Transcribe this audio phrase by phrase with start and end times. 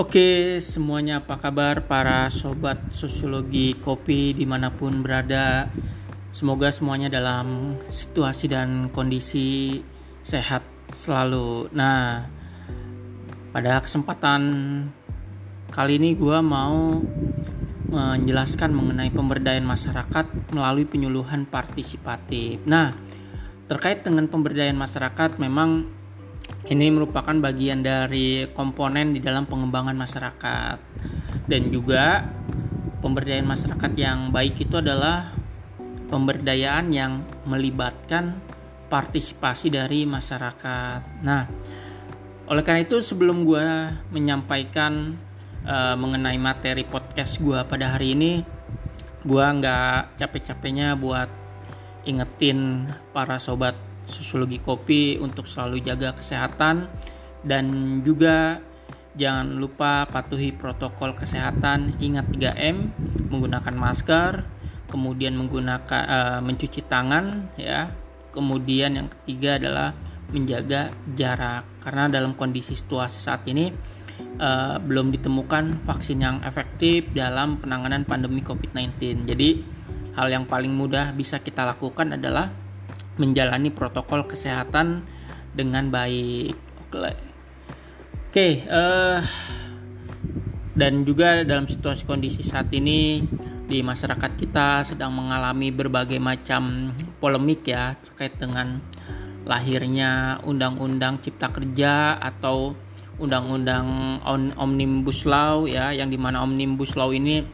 [0.00, 5.68] Oke semuanya apa kabar para sobat sosiologi kopi di mana pun berada?
[6.32, 9.76] Semoga semuanya dalam situasi dan kondisi
[10.24, 10.64] sehat
[10.96, 11.68] selalu.
[11.76, 12.24] Nah
[13.52, 14.40] pada kesempatan
[15.68, 16.96] kali ini gue mau
[17.92, 22.56] menjelaskan mengenai pemberdayaan masyarakat melalui penyuluhan partisipatif.
[22.64, 22.96] Nah
[23.68, 25.99] terkait dengan pemberdayaan masyarakat memang
[26.70, 30.78] ini merupakan bagian dari komponen di dalam pengembangan masyarakat
[31.50, 32.22] dan juga
[33.02, 35.34] pemberdayaan masyarakat yang baik itu adalah
[36.06, 38.38] pemberdayaan yang melibatkan
[38.86, 41.26] partisipasi dari masyarakat.
[41.26, 41.42] Nah,
[42.46, 43.66] oleh karena itu sebelum gue
[44.14, 45.18] menyampaikan
[45.66, 48.46] uh, mengenai materi podcast gue pada hari ini,
[49.26, 51.30] gue nggak capek-capeknya buat
[52.06, 56.90] ingetin para sobat sosiologi kopi untuk selalu jaga kesehatan.
[57.40, 57.64] Dan
[58.04, 58.60] juga
[59.16, 61.96] jangan lupa patuhi protokol kesehatan.
[62.02, 62.76] Ingat 3M
[63.30, 64.58] menggunakan masker
[64.90, 67.94] kemudian menggunakan uh, mencuci tangan ya.
[68.34, 69.94] Kemudian yang ketiga adalah
[70.30, 71.66] menjaga jarak.
[71.82, 73.70] Karena dalam kondisi situasi saat ini
[74.40, 79.48] uh, belum ditemukan vaksin yang efektif dalam penanganan pandemi COVID-19 jadi
[80.16, 82.50] hal yang paling mudah bisa kita lakukan adalah
[83.20, 85.04] menjalani protokol kesehatan
[85.52, 86.56] dengan baik.
[86.88, 87.14] Oke,
[88.32, 89.20] okay, uh, eh,
[90.74, 93.20] dan juga dalam situasi kondisi saat ini
[93.70, 96.90] di masyarakat kita sedang mengalami berbagai macam
[97.22, 98.82] polemik ya terkait dengan
[99.46, 102.74] lahirnya undang-undang cipta kerja atau
[103.20, 104.18] undang-undang
[104.56, 107.44] omnibus law ya yang di mana omnibus law ini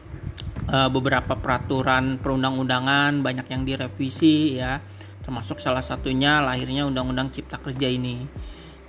[0.71, 4.79] uh, beberapa peraturan perundang-undangan banyak yang direvisi ya
[5.27, 8.23] termasuk salah satunya lahirnya Undang-Undang Cipta Kerja ini.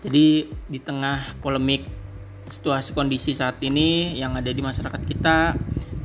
[0.07, 1.83] Jadi di tengah polemik
[2.47, 5.59] situasi kondisi saat ini yang ada di masyarakat kita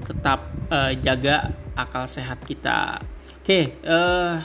[0.09, 2.97] tetap uh, jaga akal sehat kita.
[3.45, 4.41] Oke, uh,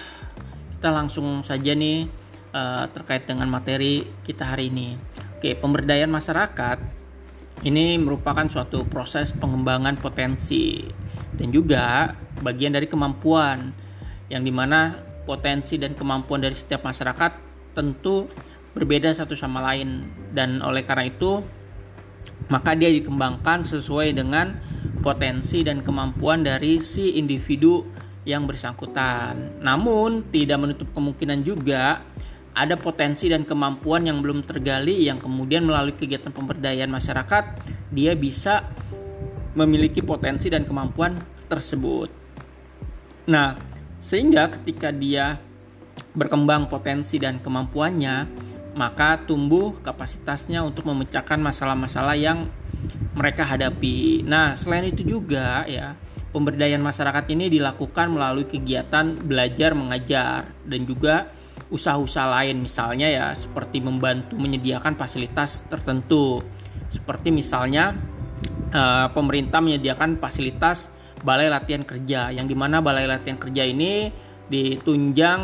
[0.77, 2.05] kita langsung saja nih
[2.53, 5.01] uh, terkait dengan materi kita hari ini.
[5.41, 6.79] Oke, pemberdayaan masyarakat
[7.65, 10.85] ini merupakan suatu proses pengembangan potensi
[11.33, 12.13] dan juga
[12.45, 13.73] bagian dari kemampuan
[14.29, 17.33] yang di mana potensi dan kemampuan dari setiap masyarakat
[17.77, 18.25] tentu
[18.73, 21.45] berbeda satu sama lain dan oleh karena itu
[22.49, 24.57] maka dia dikembangkan sesuai dengan
[25.05, 27.85] potensi dan kemampuan dari si individu
[28.25, 29.61] yang bersangkutan.
[29.61, 32.01] Namun tidak menutup kemungkinan juga
[32.53, 37.45] ada potensi dan kemampuan yang belum tergali yang kemudian melalui kegiatan pemberdayaan masyarakat
[37.95, 38.67] dia bisa
[39.55, 41.17] memiliki potensi dan kemampuan
[41.47, 42.11] tersebut.
[43.29, 43.57] Nah,
[44.09, 45.37] sehingga ketika dia
[46.17, 48.25] berkembang potensi dan kemampuannya,
[48.73, 52.49] maka tumbuh kapasitasnya untuk memecahkan masalah-masalah yang
[53.13, 54.25] mereka hadapi.
[54.25, 55.93] Nah, selain itu juga ya,
[56.33, 61.29] pemberdayaan masyarakat ini dilakukan melalui kegiatan belajar mengajar dan juga
[61.69, 66.41] usaha-usaha lain misalnya ya seperti membantu menyediakan fasilitas tertentu.
[66.89, 67.93] Seperti misalnya
[68.73, 70.89] uh, pemerintah menyediakan fasilitas
[71.23, 74.11] balai latihan kerja yang di mana balai latihan kerja ini
[74.49, 75.41] ditunjang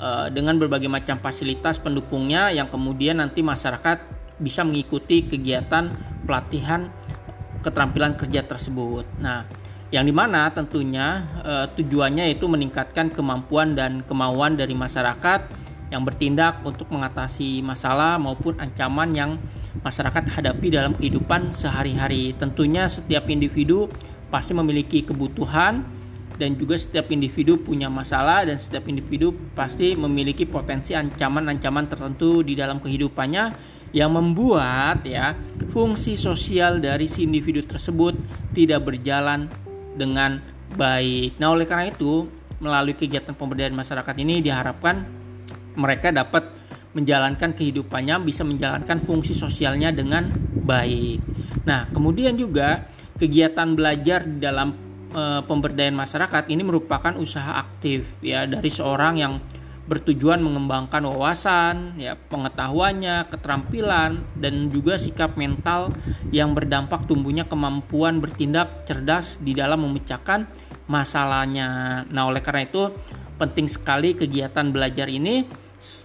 [0.00, 4.02] uh, dengan berbagai macam fasilitas pendukungnya yang kemudian nanti masyarakat
[4.42, 5.92] bisa mengikuti kegiatan
[6.26, 6.90] pelatihan
[7.62, 9.06] keterampilan kerja tersebut.
[9.22, 9.46] Nah,
[9.94, 15.62] yang di mana tentunya uh, tujuannya itu meningkatkan kemampuan dan kemauan dari masyarakat
[15.92, 19.30] yang bertindak untuk mengatasi masalah maupun ancaman yang
[19.84, 22.32] masyarakat hadapi dalam kehidupan sehari-hari.
[22.32, 23.92] Tentunya setiap individu
[24.32, 25.84] pasti memiliki kebutuhan
[26.40, 32.56] dan juga setiap individu punya masalah dan setiap individu pasti memiliki potensi ancaman-ancaman tertentu di
[32.56, 33.52] dalam kehidupannya
[33.92, 35.36] yang membuat ya
[35.70, 38.16] fungsi sosial dari si individu tersebut
[38.56, 39.52] tidak berjalan
[39.92, 40.40] dengan
[40.72, 41.36] baik.
[41.36, 42.24] Nah, oleh karena itu,
[42.56, 45.04] melalui kegiatan pemberdayaan masyarakat ini diharapkan
[45.76, 46.48] mereka dapat
[46.96, 50.28] menjalankan kehidupannya bisa menjalankan fungsi sosialnya dengan
[50.64, 51.20] baik.
[51.64, 52.88] Nah, kemudian juga
[53.22, 54.74] kegiatan belajar di dalam
[55.14, 59.38] e, pemberdayaan masyarakat ini merupakan usaha aktif ya dari seorang yang
[59.82, 65.90] bertujuan mengembangkan wawasan, ya pengetahuannya, keterampilan dan juga sikap mental
[66.30, 70.46] yang berdampak tumbuhnya kemampuan bertindak cerdas di dalam memecahkan
[70.86, 72.02] masalahnya.
[72.10, 72.94] Nah, oleh karena itu
[73.42, 75.50] penting sekali kegiatan belajar ini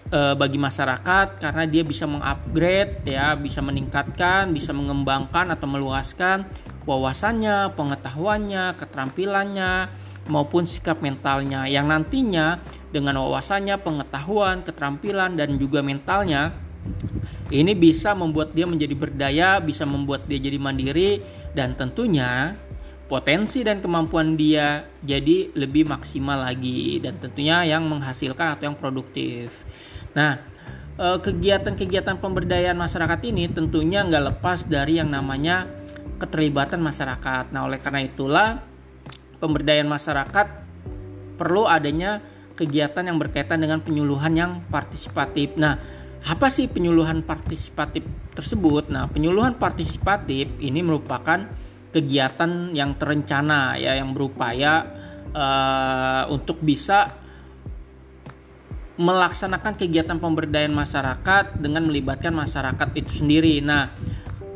[0.10, 6.50] e, bagi masyarakat karena dia bisa mengupgrade ya, bisa meningkatkan, bisa mengembangkan atau meluaskan
[6.88, 9.72] wawasannya, pengetahuannya, keterampilannya,
[10.32, 12.60] maupun sikap mentalnya yang nantinya
[12.92, 16.56] dengan wawasannya, pengetahuan, keterampilan dan juga mentalnya
[17.48, 21.20] Ini bisa membuat dia menjadi berdaya, bisa membuat dia jadi mandiri
[21.52, 22.56] dan tentunya
[23.08, 29.64] potensi dan kemampuan dia jadi lebih maksimal lagi dan tentunya yang menghasilkan atau yang produktif.
[30.12, 30.44] Nah,
[31.00, 35.77] eh, kegiatan-kegiatan pemberdayaan masyarakat ini tentunya nggak lepas dari yang namanya
[36.18, 37.54] keterlibatan masyarakat.
[37.54, 38.48] Nah, oleh karena itulah
[39.38, 40.48] pemberdayaan masyarakat
[41.38, 42.20] perlu adanya
[42.58, 45.54] kegiatan yang berkaitan dengan penyuluhan yang partisipatif.
[45.62, 45.78] Nah,
[46.26, 48.02] apa sih penyuluhan partisipatif
[48.34, 48.90] tersebut?
[48.90, 51.46] Nah, penyuluhan partisipatif ini merupakan
[51.94, 54.84] kegiatan yang terencana ya yang berupaya
[55.32, 57.14] uh, untuk bisa
[58.98, 63.62] melaksanakan kegiatan pemberdayaan masyarakat dengan melibatkan masyarakat itu sendiri.
[63.62, 63.94] Nah,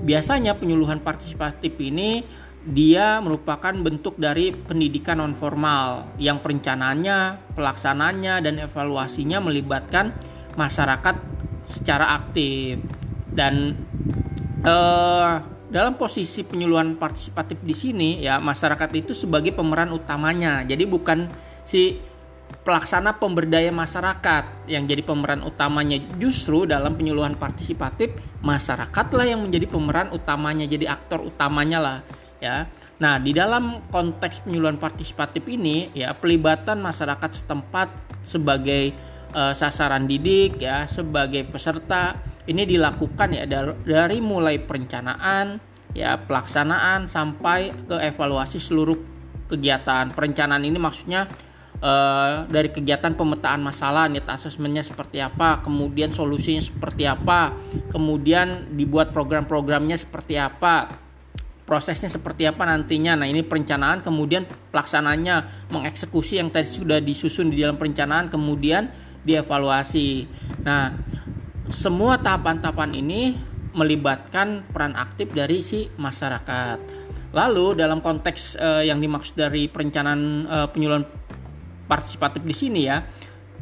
[0.02, 2.26] biasanya penyuluhan partisipatif ini
[2.62, 10.14] dia merupakan bentuk dari pendidikan non formal yang perencanaannya, pelaksananya dan evaluasinya melibatkan
[10.54, 11.16] masyarakat
[11.66, 12.78] secara aktif.
[13.34, 13.74] Dan
[14.62, 15.34] eh,
[15.72, 20.62] dalam posisi penyuluhan partisipatif di sini ya masyarakat itu sebagai pemeran utamanya.
[20.62, 21.32] Jadi bukan
[21.66, 21.98] si
[22.62, 24.68] pelaksana pemberdaya masyarakat.
[24.68, 28.14] Yang jadi pemeran utamanya justru dalam penyuluhan partisipatif
[28.44, 31.98] masyarakatlah yang menjadi pemeran utamanya jadi aktor utamanya lah
[32.44, 32.68] ya.
[33.02, 37.90] Nah di dalam konteks penyuluhan partisipatif ini ya pelibatan masyarakat setempat
[38.22, 38.94] sebagai
[39.34, 42.14] uh, sasaran didik ya sebagai peserta
[42.46, 45.58] ini dilakukan ya dari, dari mulai perencanaan
[45.98, 48.98] ya pelaksanaan sampai ke evaluasi seluruh
[49.52, 50.14] kegiatan.
[50.16, 51.28] Perencanaan ini maksudnya
[51.82, 57.58] uh, dari kegiatan pemetaan masalah net asesmennya seperti apa kemudian solusinya seperti apa
[57.92, 61.02] kemudian dibuat program-programnya seperti apa
[61.72, 63.16] prosesnya seperti apa nantinya.
[63.16, 68.92] Nah, ini perencanaan kemudian pelaksananya mengeksekusi yang tadi sudah disusun di dalam perencanaan kemudian
[69.24, 70.28] dievaluasi.
[70.68, 70.92] Nah,
[71.72, 73.40] semua tahapan-tahapan ini
[73.72, 77.00] melibatkan peran aktif dari si masyarakat.
[77.32, 81.08] Lalu dalam konteks uh, yang dimaksud dari perencanaan uh, penyuluhan
[81.92, 83.04] partisipatif di sini ya,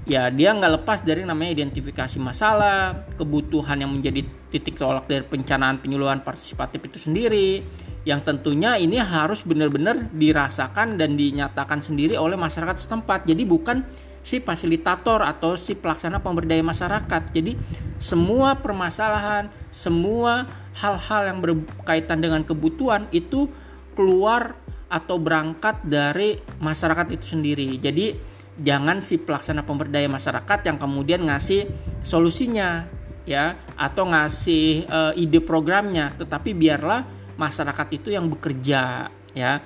[0.05, 4.21] ya dia nggak lepas dari namanya identifikasi masalah, kebutuhan yang menjadi
[4.53, 7.65] titik tolak dari perencanaan penyuluhan partisipatif itu sendiri,
[8.05, 13.25] yang tentunya ini harus benar-benar dirasakan dan dinyatakan sendiri oleh masyarakat setempat.
[13.25, 13.81] Jadi bukan
[14.21, 17.33] si fasilitator atau si pelaksana pemberdayaan masyarakat.
[17.33, 17.57] Jadi
[17.97, 20.45] semua permasalahan, semua
[20.77, 23.49] hal-hal yang berkaitan dengan kebutuhan itu
[23.97, 24.55] keluar
[24.89, 27.77] atau berangkat dari masyarakat itu sendiri.
[27.77, 28.17] Jadi
[28.59, 31.69] jangan si pelaksana pemberdayaan masyarakat yang kemudian ngasih
[32.03, 32.89] solusinya
[33.23, 37.05] ya atau ngasih e, ide programnya, tetapi biarlah
[37.37, 39.61] masyarakat itu yang bekerja ya.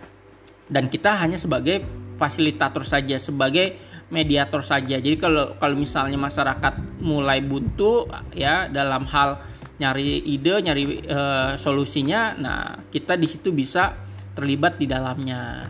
[0.68, 1.84] Dan kita hanya sebagai
[2.20, 3.80] fasilitator saja, sebagai
[4.12, 5.00] mediator saja.
[5.00, 8.06] Jadi kalau kalau misalnya masyarakat mulai buntu
[8.36, 9.40] ya dalam hal
[9.80, 11.20] nyari ide, nyari e,
[11.56, 12.62] solusinya, nah
[12.92, 13.96] kita di situ bisa
[14.34, 15.70] terlibat di dalamnya.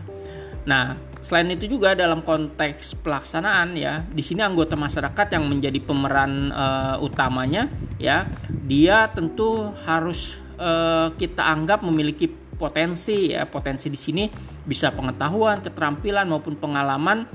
[0.64, 6.52] Nah, selain itu juga dalam konteks pelaksanaan ya, di sini anggota masyarakat yang menjadi pemeran
[6.52, 6.66] e,
[7.04, 7.68] utamanya
[8.00, 10.70] ya, dia tentu harus e,
[11.16, 14.24] kita anggap memiliki potensi ya, potensi di sini
[14.64, 17.28] bisa pengetahuan, keterampilan maupun pengalaman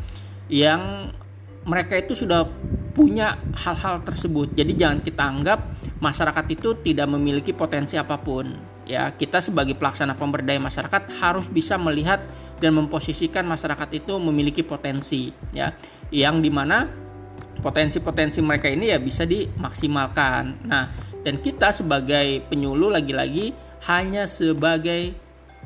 [0.49, 1.13] yang
[1.69, 2.49] mereka itu sudah
[2.93, 4.53] punya hal-hal tersebut.
[4.57, 5.59] Jadi jangan kita anggap
[6.01, 8.51] masyarakat itu tidak memiliki potensi apa pun.
[8.89, 12.25] Ya, kita sebagai pelaksana pemberdayaan masyarakat harus bisa melihat
[12.57, 15.77] dan memposisikan masyarakat itu memiliki potensi, ya,
[16.09, 16.89] yang di mana
[17.61, 20.65] potensi-potensi mereka ini ya bisa dimaksimalkan.
[20.65, 20.89] Nah,
[21.21, 23.53] dan kita sebagai penyuluh lagi-lagi
[23.85, 25.13] hanya sebagai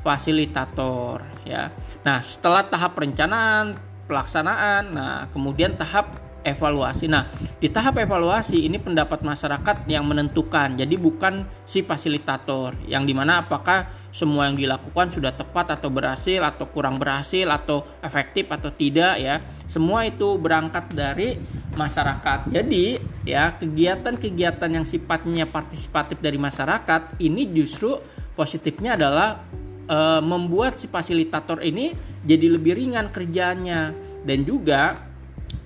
[0.04, 1.72] fasilitator, ya.
[2.04, 3.72] Nah, setelah tahap perencanaan,
[4.04, 4.82] pelaksanaan.
[4.92, 7.08] Nah, kemudian tahap evaluasi.
[7.08, 10.76] Nah, di tahap evaluasi ini pendapat masyarakat yang menentukan.
[10.76, 16.38] Jadi bukan si fasilitator yang di mana apakah semua yang dilakukan sudah tepat atau berhasil
[16.44, 19.40] atau kurang berhasil atau efektif atau tidak ya.
[19.64, 21.40] Semua itu berangkat dari
[21.74, 22.52] masyarakat.
[22.52, 27.96] Jadi ya kegiatan-kegiatan yang sifatnya partisipatif dari masyarakat ini justru
[28.36, 29.40] positifnya adalah
[29.88, 33.92] e, membuat si fasilitator ini jadi lebih ringan kerjanya
[34.24, 35.13] dan juga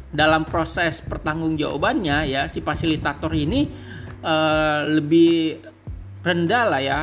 [0.09, 3.69] dalam proses pertanggungjawabannya ya si fasilitator ini
[4.25, 4.35] e,
[4.89, 5.61] lebih
[6.25, 7.01] rendah lah ya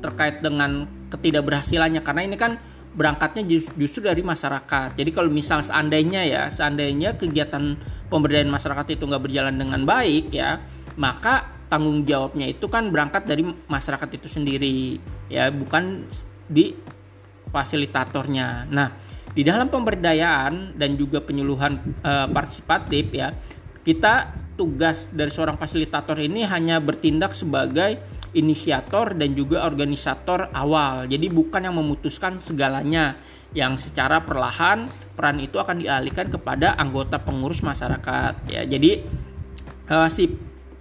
[0.00, 2.56] terkait dengan ketidakberhasilannya karena ini kan
[2.98, 3.46] berangkatnya
[3.78, 4.98] justru dari masyarakat.
[4.98, 7.78] Jadi kalau misal seandainya ya, seandainya kegiatan
[8.10, 10.58] pemberdayaan masyarakat itu nggak berjalan dengan baik ya,
[10.98, 14.98] maka tanggung jawabnya itu kan berangkat dari masyarakat itu sendiri
[15.30, 16.10] ya, bukan
[16.50, 16.74] di
[17.54, 18.66] fasilitatornya.
[18.66, 18.88] Nah,
[19.38, 23.30] di dalam pemberdayaan dan juga penyuluhan e, partisipatif ya,
[23.86, 28.02] kita tugas dari seorang fasilitator ini hanya bertindak sebagai
[28.34, 31.06] inisiator dan juga organisator awal.
[31.06, 33.14] Jadi bukan yang memutuskan segalanya
[33.54, 38.66] yang secara perlahan peran itu akan dialihkan kepada anggota pengurus masyarakat ya.
[38.66, 39.06] Jadi
[39.86, 40.34] uh, si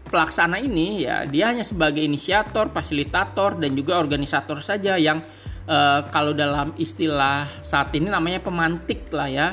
[0.09, 5.21] pelaksana ini ya dia hanya sebagai inisiator, fasilitator dan juga organisator saja yang
[5.67, 9.47] uh, kalau dalam istilah saat ini namanya pemantik lah ya.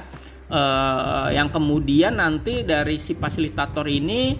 [0.45, 4.37] Uh, yang kemudian nanti dari si fasilitator ini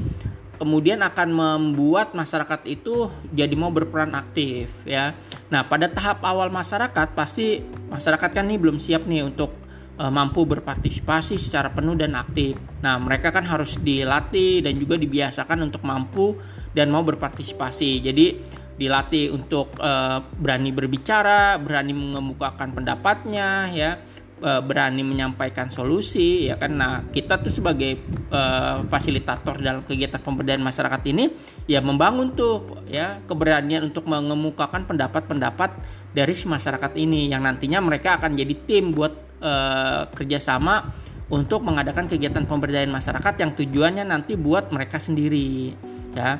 [0.55, 5.13] kemudian akan membuat masyarakat itu jadi mau berperan aktif ya.
[5.51, 9.53] Nah, pada tahap awal masyarakat pasti masyarakat kan nih belum siap nih untuk
[9.99, 12.57] uh, mampu berpartisipasi secara penuh dan aktif.
[12.81, 16.39] Nah, mereka kan harus dilatih dan juga dibiasakan untuk mampu
[16.75, 18.03] dan mau berpartisipasi.
[18.03, 18.27] Jadi
[18.75, 24.03] dilatih untuk uh, berani berbicara, berani mengemukakan pendapatnya ya
[24.43, 26.75] uh, berani menyampaikan solusi ya kan.
[26.75, 28.03] Nah kita tuh sebagai
[28.35, 31.31] uh, fasilitator dalam kegiatan pemberdayaan masyarakat ini
[31.71, 35.71] ya membangun tuh ya keberanian untuk mengemukakan pendapat-pendapat
[36.15, 39.13] dari masyarakat ini yang nantinya mereka akan jadi tim buat
[39.43, 40.91] uh, kerjasama
[41.33, 45.73] untuk mengadakan kegiatan pemberdayaan masyarakat yang tujuannya nanti buat mereka sendiri
[46.15, 46.39] ya.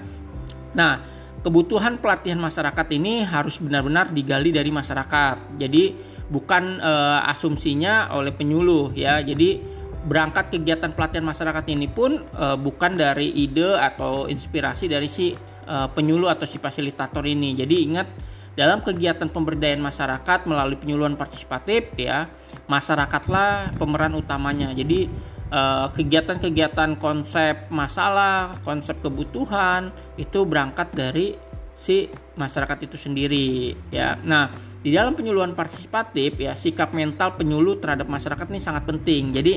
[0.75, 1.14] Nah
[1.45, 8.93] kebutuhan pelatihan masyarakat ini harus benar-benar digali dari masyarakat jadi bukan uh, asumsinya oleh penyuluh
[8.97, 9.21] ya.
[9.21, 9.61] Jadi
[10.05, 15.33] berangkat kegiatan pelatihan masyarakat ini pun uh, bukan dari ide atau inspirasi dari si
[15.69, 17.57] uh, penyuluh atau si fasilitator ini.
[17.57, 18.09] Jadi ingat
[18.55, 22.31] dalam kegiatan pemberdayaan masyarakat melalui penyuluhan partisipatif ya
[22.71, 24.71] masyarakatlah pemeran utamanya.
[24.73, 25.11] Jadi
[25.95, 31.39] kegiatan-kegiatan konsep masalah, konsep kebutuhan itu berangkat dari
[31.75, 34.19] si masyarakat itu sendiri ya.
[34.23, 34.51] Nah,
[34.83, 39.31] di dalam penyuluhan partisipatif ya sikap mental penyuluh terhadap masyarakat ini sangat penting.
[39.31, 39.55] Jadi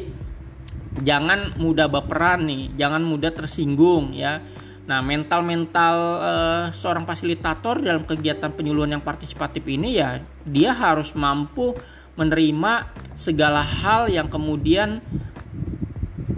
[1.01, 4.41] jangan mudah baperan nih, jangan mudah tersinggung ya.
[4.87, 11.75] Nah, mental-mental uh, seorang fasilitator dalam kegiatan penyuluhan yang partisipatif ini ya dia harus mampu
[12.17, 15.03] menerima segala hal yang kemudian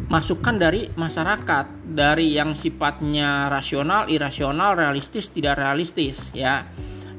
[0.10, 6.66] masukan dari masyarakat dari yang sifatnya rasional, irasional, realistis, tidak realistis ya.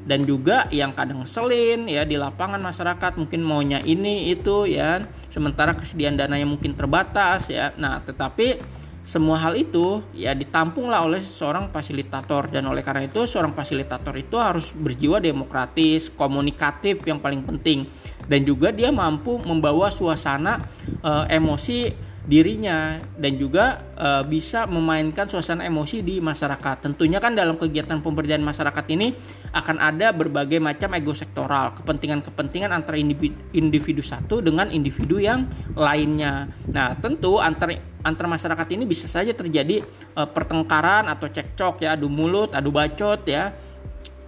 [0.01, 5.07] Dan juga yang kadang selin ya di lapangan masyarakat mungkin maunya ini itu ya.
[5.31, 7.71] Sementara kesediaan dananya mungkin terbatas ya.
[7.79, 8.59] Nah tetapi
[9.01, 12.51] semua hal itu ya ditampunglah oleh seorang fasilitator.
[12.51, 17.87] Dan oleh karena itu seorang fasilitator itu harus berjiwa demokratis, komunikatif yang paling penting.
[18.27, 20.59] Dan juga dia mampu membawa suasana
[20.99, 26.85] e, emosi dirinya dan juga e, bisa memainkan suasana emosi di masyarakat.
[26.85, 29.17] Tentunya kan dalam kegiatan pemberdayaan masyarakat ini
[29.51, 36.45] akan ada berbagai macam ego sektoral, kepentingan-kepentingan antara individu, individu satu dengan individu yang lainnya.
[36.69, 39.81] Nah, tentu antar antar masyarakat ini bisa saja terjadi
[40.13, 43.49] e, pertengkaran atau cekcok ya, adu mulut, adu bacot ya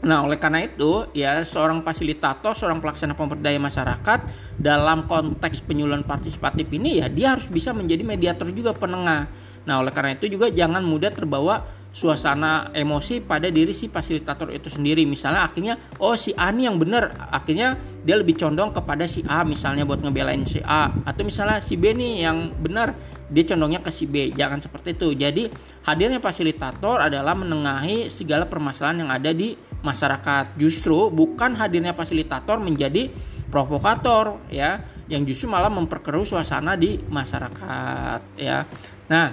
[0.03, 4.19] Nah, oleh karena itu, ya seorang fasilitator, seorang pelaksana pemberdayaan masyarakat
[4.59, 9.31] dalam konteks penyuluhan partisipatif ini ya dia harus bisa menjadi mediator juga penengah.
[9.63, 14.67] Nah, oleh karena itu juga jangan mudah terbawa suasana emosi pada diri si fasilitator itu
[14.73, 15.05] sendiri.
[15.05, 19.45] Misalnya akhirnya oh si A ini yang benar, akhirnya dia lebih condong kepada si A
[19.45, 22.97] misalnya buat ngebelain si A atau misalnya si B nih yang benar,
[23.29, 24.33] dia condongnya ke si B.
[24.33, 25.13] Jangan seperti itu.
[25.13, 25.47] Jadi
[25.85, 29.53] hadirnya fasilitator adalah menengahi segala permasalahan yang ada di
[29.85, 30.57] masyarakat.
[30.57, 33.13] Justru bukan hadirnya fasilitator menjadi
[33.53, 38.65] provokator ya, yang justru malah memperkeruh suasana di masyarakat ya.
[39.13, 39.29] Nah,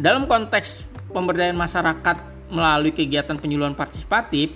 [0.00, 2.16] dalam konteks pemberdayaan masyarakat
[2.52, 4.52] melalui kegiatan penyuluhan partisipatif,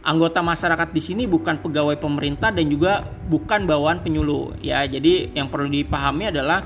[0.00, 4.80] anggota masyarakat di sini bukan pegawai pemerintah dan juga bukan bawaan penyuluh ya.
[4.88, 6.64] Jadi yang perlu dipahami adalah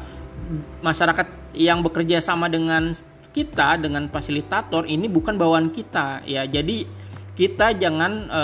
[0.79, 2.95] masyarakat yang bekerja sama dengan
[3.35, 6.47] kita dengan fasilitator ini bukan bawaan kita ya.
[6.47, 7.03] Jadi
[7.35, 8.43] kita jangan e,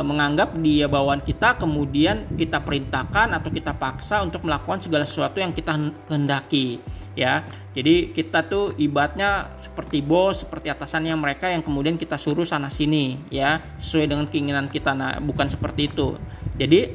[0.00, 5.52] menganggap dia bawaan kita kemudian kita perintahkan atau kita paksa untuk melakukan segala sesuatu yang
[5.52, 5.76] kita
[6.08, 6.80] kehendaki
[7.18, 7.42] ya.
[7.74, 13.18] Jadi kita tuh ibaratnya seperti bos seperti atasannya mereka yang kemudian kita suruh sana sini
[13.34, 13.58] ya.
[13.82, 14.94] Sesuai dengan keinginan kita.
[14.94, 16.14] Nah bukan seperti itu.
[16.54, 16.94] Jadi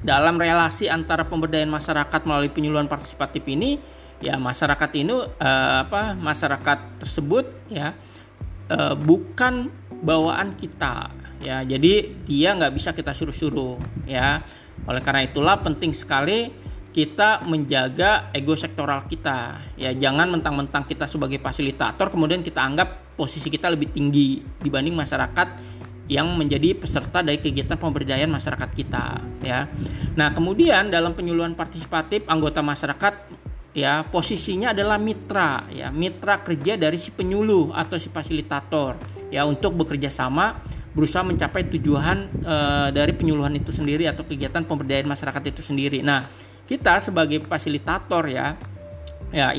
[0.00, 3.78] dalam relasi antara pemberdayaan masyarakat melalui penyuluhan partisipatif ini
[4.18, 5.50] ya masyarakat ini e,
[5.86, 7.94] apa masyarakat tersebut ya
[8.66, 9.70] e, bukan
[10.02, 11.62] bawaan kita ya.
[11.62, 13.78] Jadi dia nggak bisa kita suruh-suruh
[14.08, 14.42] ya.
[14.82, 16.50] Oleh karena itulah penting sekali
[16.92, 23.48] kita menjaga ego sektoral kita ya jangan mentang-mentang kita sebagai fasilitator kemudian kita anggap posisi
[23.48, 25.48] kita lebih tinggi dibanding masyarakat
[26.10, 29.70] yang menjadi peserta dari kegiatan pemberdayaan masyarakat kita ya.
[30.18, 33.40] Nah, kemudian dalam penyuluhan partisipatif anggota masyarakat
[33.72, 39.00] ya posisinya adalah mitra ya mitra kerja dari si penyuluh atau si fasilitator
[39.32, 40.60] ya untuk bekerja sama
[40.92, 42.56] berusaha mencapai tujuan e,
[42.92, 46.04] dari penyuluhan itu sendiri atau kegiatan pemberdayaan masyarakat itu sendiri.
[46.04, 46.28] Nah,
[46.66, 48.54] kita sebagai fasilitator ya
[49.32, 49.50] ya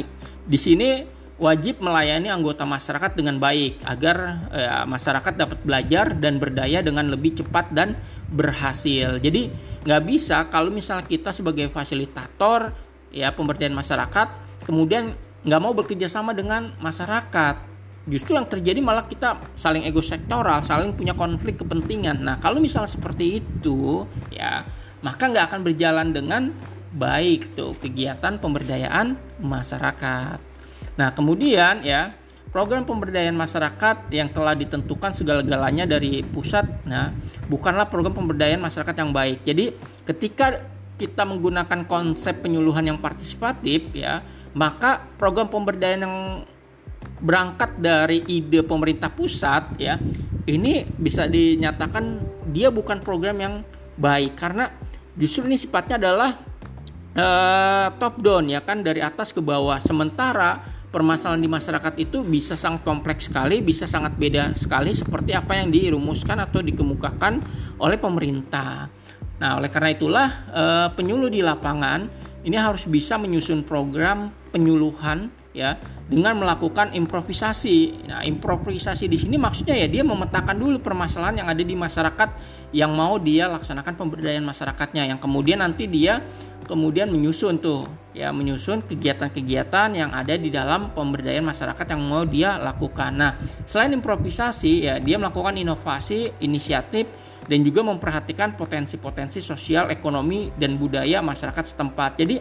[0.43, 6.79] di sini wajib melayani anggota masyarakat dengan baik agar ya, masyarakat dapat belajar dan berdaya
[6.85, 7.97] dengan lebih cepat dan
[8.29, 9.17] berhasil.
[9.17, 9.49] Jadi
[9.83, 12.71] nggak bisa kalau misalnya kita sebagai fasilitator
[13.11, 14.27] ya pemberdayaan masyarakat
[14.63, 17.73] kemudian nggak mau bekerja sama dengan masyarakat.
[18.03, 22.23] Justru yang terjadi malah kita saling ego sektoral, saling punya konflik kepentingan.
[22.23, 24.63] Nah kalau misalnya seperti itu ya
[25.03, 26.55] maka nggak akan berjalan dengan
[26.93, 30.37] baik tuh kegiatan pemberdayaan masyarakat.
[30.93, 32.13] Nah, kemudian ya,
[32.53, 37.09] program pemberdayaan masyarakat yang telah ditentukan segala-galanya dari pusat, nah,
[37.49, 39.41] bukanlah program pemberdayaan masyarakat yang baik.
[39.41, 39.73] Jadi,
[40.05, 40.61] ketika
[41.01, 44.21] kita menggunakan konsep penyuluhan yang partisipatif ya,
[44.53, 46.17] maka program pemberdayaan yang
[47.23, 49.97] berangkat dari ide pemerintah pusat ya,
[50.45, 52.21] ini bisa dinyatakan
[52.53, 53.55] dia bukan program yang
[53.97, 54.69] baik karena
[55.17, 56.52] justru ini sifatnya adalah
[57.17, 59.77] uh, top down ya kan dari atas ke bawah.
[59.81, 60.61] Sementara
[60.93, 65.73] permasalahan di masyarakat itu bisa sangat kompleks sekali, bisa sangat beda sekali seperti apa yang
[65.73, 67.41] dirumuskan atau dikemukakan
[67.81, 68.93] oleh pemerintah.
[69.41, 72.05] Nah, oleh karena itulah eh, penyuluh di lapangan
[72.45, 78.05] ini harus bisa menyusun program penyuluhan ya dengan melakukan improvisasi.
[78.05, 82.29] Nah, improvisasi di sini maksudnya ya dia memetakan dulu permasalahan yang ada di masyarakat
[82.73, 86.25] yang mau dia laksanakan pemberdayaan masyarakatnya yang kemudian nanti dia
[86.65, 92.57] kemudian menyusun tuh ya menyusun kegiatan-kegiatan yang ada di dalam pemberdayaan masyarakat yang mau dia
[92.57, 93.11] lakukan.
[93.13, 93.31] Nah,
[93.65, 97.09] selain improvisasi ya dia melakukan inovasi, inisiatif
[97.43, 102.15] dan juga memperhatikan potensi-potensi sosial, ekonomi dan budaya masyarakat setempat.
[102.15, 102.35] Jadi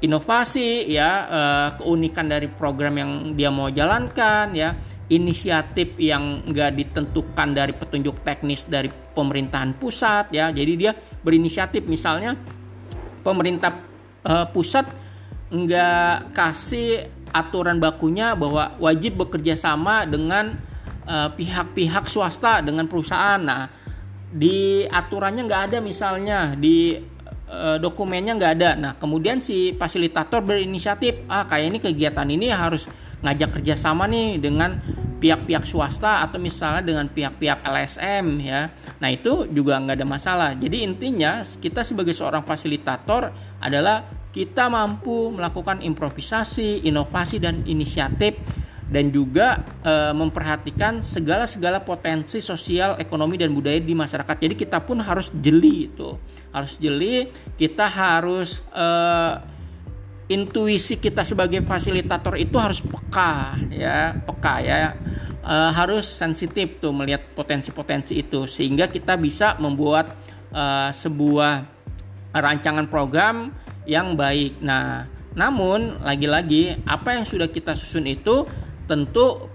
[0.00, 4.72] inovasi ya eh, keunikan dari program yang dia mau jalankan ya
[5.08, 10.92] inisiatif yang enggak ditentukan dari petunjuk teknis dari pemerintahan pusat ya jadi dia
[11.24, 12.36] berinisiatif misalnya
[13.24, 13.72] pemerintah
[14.24, 14.84] uh, pusat
[15.48, 20.56] nggak kasih aturan bakunya bahwa wajib bekerja sama dengan
[21.08, 23.40] eh, pihak-pihak swasta dengan perusahaan.
[23.40, 23.68] Nah,
[24.28, 27.00] di aturannya nggak ada misalnya di
[27.48, 28.70] uh, dokumennya nggak ada.
[28.76, 32.84] Nah, kemudian si fasilitator berinisiatif, ah kayak ini kegiatan ini harus
[33.22, 34.78] ngajak kerjasama nih dengan
[35.18, 38.70] pihak-pihak swasta atau misalnya dengan pihak-pihak LSM ya.
[39.02, 40.50] Nah itu juga nggak ada masalah.
[40.54, 48.38] Jadi intinya kita sebagai seorang fasilitator adalah kita mampu melakukan improvisasi, inovasi dan inisiatif
[48.88, 54.36] dan juga e, memperhatikan segala-segala potensi sosial, ekonomi dan budaya di masyarakat.
[54.38, 56.16] Jadi kita pun harus jeli itu,
[56.54, 57.28] harus jeli.
[57.58, 58.86] Kita harus e,
[60.28, 64.92] intuisi kita sebagai fasilitator itu harus peka ya peka ya
[65.40, 70.12] e, harus sensitif tuh melihat potensi-potensi itu sehingga kita bisa membuat
[70.52, 71.64] e, sebuah
[72.36, 73.56] rancangan program
[73.88, 74.60] yang baik.
[74.60, 78.44] Nah, namun lagi-lagi apa yang sudah kita susun itu
[78.84, 79.48] tentu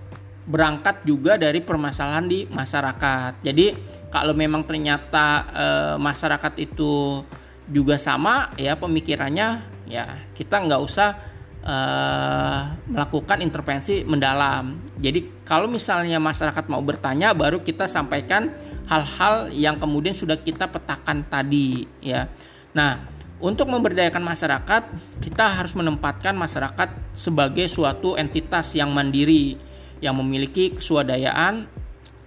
[0.49, 3.45] berangkat juga dari permasalahan di masyarakat.
[3.45, 3.77] Jadi
[4.09, 5.67] kalau memang ternyata e,
[6.01, 7.21] masyarakat itu
[7.69, 11.15] juga sama ya pemikirannya ya kita nggak usah
[11.63, 14.77] uh, melakukan intervensi mendalam.
[14.99, 18.51] Jadi kalau misalnya masyarakat mau bertanya, baru kita sampaikan
[18.87, 22.27] hal-hal yang kemudian sudah kita petakan tadi, ya.
[22.75, 22.99] Nah,
[23.43, 24.81] untuk memberdayakan masyarakat,
[25.19, 29.59] kita harus menempatkan masyarakat sebagai suatu entitas yang mandiri,
[29.99, 31.67] yang memiliki keswadayaan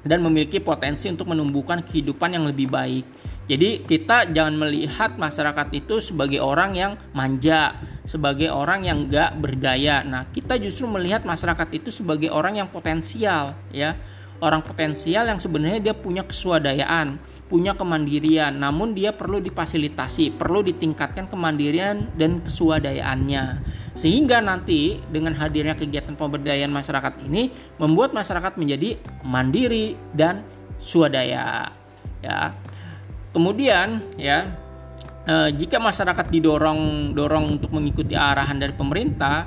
[0.06, 3.04] dan memiliki potensi untuk menumbuhkan kehidupan yang lebih baik.
[3.46, 10.02] Jadi kita jangan melihat masyarakat itu sebagai orang yang manja, sebagai orang yang gak berdaya.
[10.02, 13.94] Nah kita justru melihat masyarakat itu sebagai orang yang potensial, ya
[14.42, 21.30] orang potensial yang sebenarnya dia punya keswadayaan, punya kemandirian, namun dia perlu difasilitasi, perlu ditingkatkan
[21.30, 23.44] kemandirian dan keswadayaannya.
[23.96, 27.48] Sehingga nanti dengan hadirnya kegiatan pemberdayaan masyarakat ini
[27.80, 30.44] membuat masyarakat menjadi mandiri dan
[30.76, 31.70] swadaya.
[32.20, 32.52] Ya,
[33.36, 34.48] Kemudian ya
[35.28, 39.44] eh, jika masyarakat didorong dorong untuk mengikuti arahan dari pemerintah,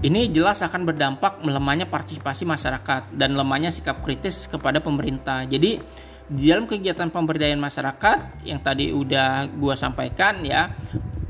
[0.00, 5.44] ini jelas akan berdampak melemahnya partisipasi masyarakat dan lemahnya sikap kritis kepada pemerintah.
[5.44, 5.76] Jadi
[6.28, 10.72] di dalam kegiatan pemberdayaan masyarakat yang tadi udah gua sampaikan ya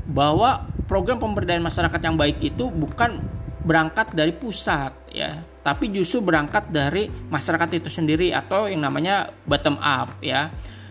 [0.07, 3.19] bahwa program pemberdayaan masyarakat yang baik itu bukan
[3.59, 9.75] berangkat dari pusat ya, tapi justru berangkat dari masyarakat itu sendiri atau yang namanya bottom
[9.83, 10.47] up ya.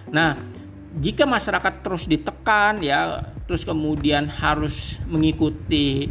[0.08, 0.57] Nah,
[0.96, 6.08] jika masyarakat terus ditekan ya terus kemudian harus mengikuti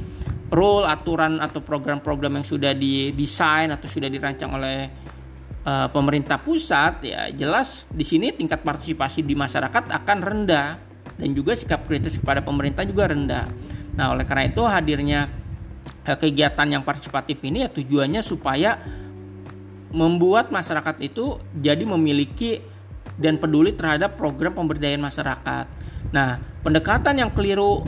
[0.54, 4.88] rule aturan atau program-program yang sudah didesain atau sudah dirancang oleh
[5.68, 10.68] uh, pemerintah pusat ya jelas di sini tingkat partisipasi di masyarakat akan rendah
[11.18, 13.50] dan juga sikap kritis kepada pemerintah juga rendah.
[13.98, 15.28] Nah, oleh karena itu hadirnya
[16.06, 18.80] uh, kegiatan yang partisipatif ini ya tujuannya supaya
[19.92, 22.60] membuat masyarakat itu jadi memiliki
[23.18, 25.66] dan peduli terhadap program pemberdayaan masyarakat.
[26.14, 27.84] Nah, pendekatan yang keliru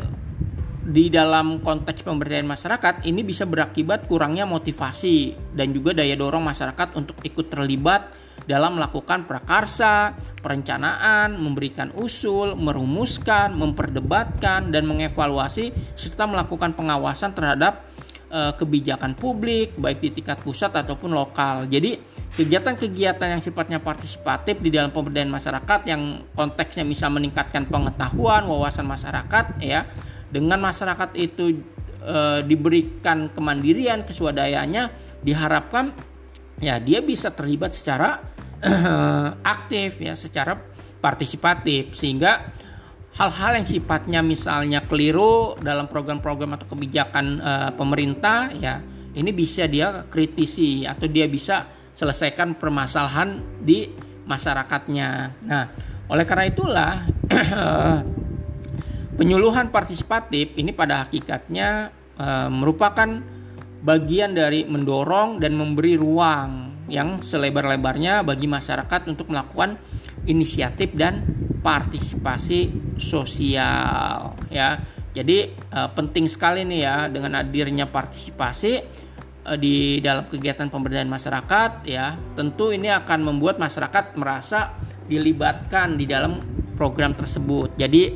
[0.89, 6.98] di dalam konteks pemberdayaan masyarakat ini bisa berakibat kurangnya motivasi dan juga daya dorong masyarakat
[6.98, 8.10] untuk ikut terlibat
[8.50, 17.86] dalam melakukan prakarsa, perencanaan, memberikan usul, merumuskan, memperdebatkan dan mengevaluasi serta melakukan pengawasan terhadap
[18.34, 21.70] uh, kebijakan publik baik di tingkat pusat ataupun lokal.
[21.70, 22.02] Jadi
[22.39, 29.60] kegiatan-kegiatan yang sifatnya partisipatif di dalam pemberdayaan masyarakat yang konteksnya bisa meningkatkan pengetahuan, wawasan masyarakat
[29.60, 29.84] ya.
[30.32, 31.60] Dengan masyarakat itu
[31.99, 34.88] e, diberikan kemandirian keswadayaannya
[35.19, 35.91] diharapkan
[36.63, 38.23] ya dia bisa terlibat secara
[39.60, 40.56] aktif ya secara
[41.04, 41.91] partisipatif.
[41.91, 42.56] Sehingga
[43.19, 48.80] hal-hal yang sifatnya misalnya keliru dalam program-program atau kebijakan e, pemerintah ya
[49.12, 53.92] ini bisa dia kritisi atau dia bisa selesaikan permasalahan di
[54.24, 55.10] masyarakatnya.
[55.44, 55.64] Nah,
[56.08, 56.92] oleh karena itulah
[59.20, 63.20] Penyuluhan partisipatif ini pada hakikatnya e, merupakan
[63.84, 69.76] bagian dari mendorong dan memberi ruang yang selebar-lebarnya bagi masyarakat untuk melakukan
[70.24, 71.28] inisiatif dan
[71.60, 74.80] partisipasi sosial ya.
[75.12, 78.88] Jadi e, penting sekali nih ya dengan hadirnya partisipasi
[79.58, 82.19] di dalam kegiatan pemberdayaan masyarakat ya.
[82.36, 84.75] Tentu ini akan membuat masyarakat merasa
[85.10, 86.38] dilibatkan di dalam
[86.78, 87.75] program tersebut.
[87.80, 88.13] Jadi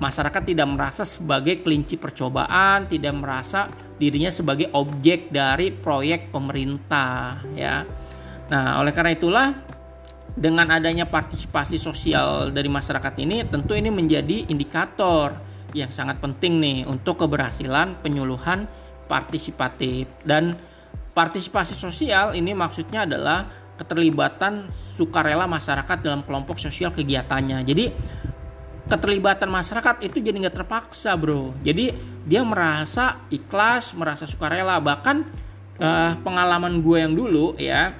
[0.00, 3.68] masyarakat tidak merasa sebagai kelinci percobaan, tidak merasa
[4.00, 7.84] dirinya sebagai objek dari proyek pemerintah ya.
[8.50, 9.46] Nah, oleh karena itulah
[10.32, 15.36] dengan adanya partisipasi sosial dari masyarakat ini tentu ini menjadi indikator
[15.76, 18.66] yang sangat penting nih untuk keberhasilan penyuluhan
[19.10, 20.06] partisipatif.
[20.22, 20.54] Dan
[21.10, 27.66] partisipasi sosial ini maksudnya adalah keterlibatan sukarela masyarakat dalam kelompok sosial kegiatannya.
[27.66, 27.84] Jadi
[28.86, 31.50] keterlibatan masyarakat itu jadi nggak terpaksa bro.
[31.66, 31.90] Jadi
[32.22, 34.78] dia merasa ikhlas merasa sukarela.
[34.78, 35.16] Bahkan
[35.82, 37.96] uh, pengalaman gue yang dulu ya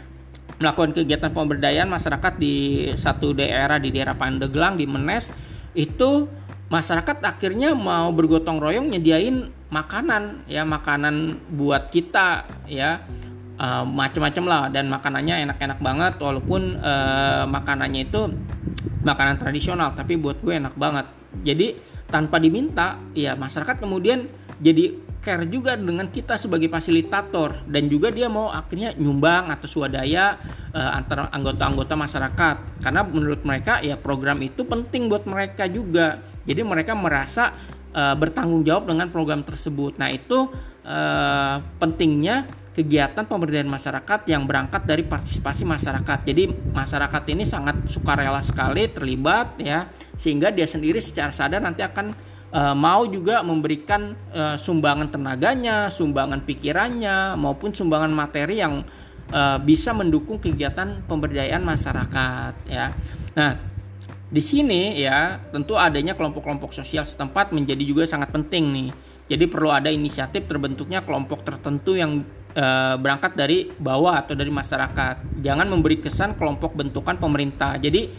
[0.60, 5.32] melakukan kegiatan pemberdayaan masyarakat di satu daerah di daerah Pandeglang di Menes
[5.72, 6.28] itu
[6.68, 13.06] masyarakat akhirnya mau bergotong royong nyediain makanan ya makanan buat kita ya.
[13.60, 18.32] Uh, macam-macam lah dan makanannya enak-enak banget walaupun uh, makanannya itu
[19.04, 21.04] makanan tradisional tapi buat gue enak banget.
[21.44, 21.76] Jadi
[22.08, 24.32] tanpa diminta ya masyarakat kemudian
[24.64, 30.40] jadi care juga dengan kita sebagai fasilitator dan juga dia mau akhirnya nyumbang atau swadaya
[30.72, 32.56] uh, antara anggota-anggota masyarakat.
[32.80, 36.24] Karena menurut mereka ya program itu penting buat mereka juga.
[36.48, 37.52] Jadi mereka merasa
[37.94, 40.50] uh, bertanggung jawab dengan program tersebut nah itu
[40.84, 46.18] uh, pentingnya kegiatan pemberdayaan masyarakat yang berangkat dari partisipasi masyarakat.
[46.22, 52.14] Jadi masyarakat ini sangat sukarela sekali terlibat ya sehingga dia sendiri secara sadar nanti akan
[52.48, 58.86] e, mau juga memberikan e, sumbangan tenaganya, sumbangan pikirannya maupun sumbangan materi yang
[59.28, 62.94] e, bisa mendukung kegiatan pemberdayaan masyarakat ya.
[63.34, 63.69] Nah,
[64.30, 68.88] di sini ya tentu adanya kelompok-kelompok sosial setempat menjadi juga sangat penting nih.
[69.30, 72.22] Jadi perlu ada inisiatif terbentuknya kelompok tertentu yang
[72.54, 72.66] e,
[72.98, 75.42] berangkat dari bawah atau dari masyarakat.
[75.42, 77.78] Jangan memberi kesan kelompok bentukan pemerintah.
[77.78, 78.10] Jadi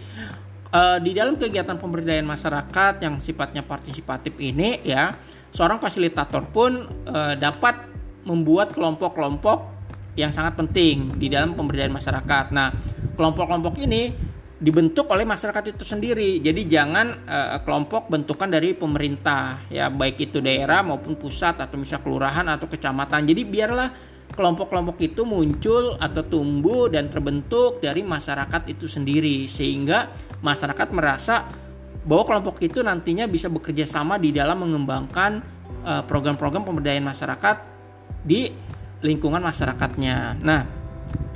[0.71, 5.15] e, di dalam kegiatan pemberdayaan masyarakat yang sifatnya partisipatif ini ya,
[5.51, 7.87] seorang fasilitator pun e, dapat
[8.23, 9.67] membuat kelompok-kelompok
[10.15, 12.51] yang sangat penting di dalam pemberdayaan masyarakat.
[12.51, 12.71] Nah,
[13.15, 14.30] kelompok-kelompok ini
[14.61, 16.37] dibentuk oleh masyarakat itu sendiri.
[16.37, 22.05] Jadi jangan uh, kelompok bentukan dari pemerintah ya baik itu daerah maupun pusat atau misal
[22.05, 23.25] kelurahan atau kecamatan.
[23.25, 23.89] Jadi biarlah
[24.31, 30.13] kelompok-kelompok itu muncul atau tumbuh dan terbentuk dari masyarakat itu sendiri sehingga
[30.45, 31.49] masyarakat merasa
[32.05, 35.41] bahwa kelompok itu nantinya bisa bekerja sama di dalam mengembangkan
[35.83, 37.57] uh, program-program pemberdayaan masyarakat
[38.21, 38.53] di
[39.01, 40.37] lingkungan masyarakatnya.
[40.45, 40.61] Nah,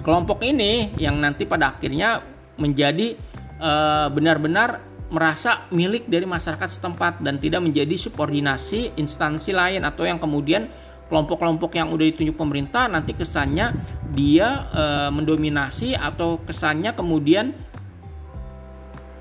[0.05, 3.15] kelompok ini yang nanti pada akhirnya menjadi
[3.59, 10.17] uh, benar-benar merasa milik dari masyarakat setempat dan tidak menjadi subordinasi instansi lain atau yang
[10.17, 10.65] kemudian
[11.05, 13.69] kelompok-kelompok yang udah ditunjuk pemerintah nanti kesannya
[14.17, 17.53] dia e, mendominasi atau kesannya kemudian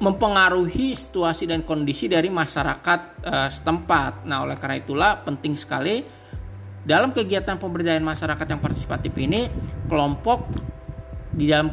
[0.01, 4.25] mempengaruhi situasi dan kondisi dari masyarakat e, setempat.
[4.25, 6.01] Nah, oleh karena itulah penting sekali
[6.85, 9.53] dalam kegiatan pemberdayaan masyarakat yang partisipatif ini
[9.88, 10.49] kelompok
[11.37, 11.68] di dalam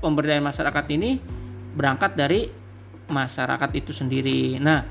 [0.00, 1.20] pemberdayaan masyarakat ini
[1.76, 2.50] berangkat dari
[3.10, 4.56] masyarakat itu sendiri.
[4.58, 4.86] Nah,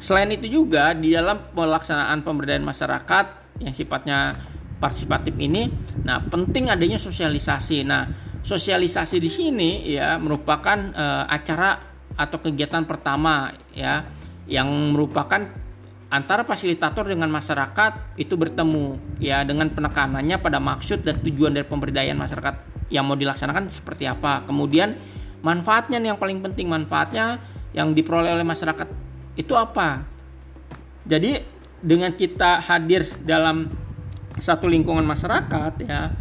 [0.00, 3.26] selain itu juga di dalam pelaksanaan pemberdayaan masyarakat
[3.62, 4.34] yang sifatnya
[4.82, 5.70] partisipatif ini,
[6.02, 7.86] nah penting adanya sosialisasi.
[7.86, 8.10] Nah,
[8.42, 11.78] sosialisasi di sini ya merupakan uh, acara
[12.18, 14.02] atau kegiatan pertama ya
[14.50, 15.46] yang merupakan
[16.12, 22.18] antara fasilitator dengan masyarakat itu bertemu ya dengan penekanannya pada maksud dan tujuan dari pemberdayaan
[22.18, 24.44] masyarakat yang mau dilaksanakan seperti apa.
[24.44, 24.94] Kemudian
[25.40, 27.40] manfaatnya nih yang paling penting manfaatnya
[27.72, 28.86] yang diperoleh oleh masyarakat
[29.40, 30.04] itu apa?
[31.08, 31.40] Jadi
[31.80, 33.72] dengan kita hadir dalam
[34.38, 36.14] satu lingkungan masyarakat ya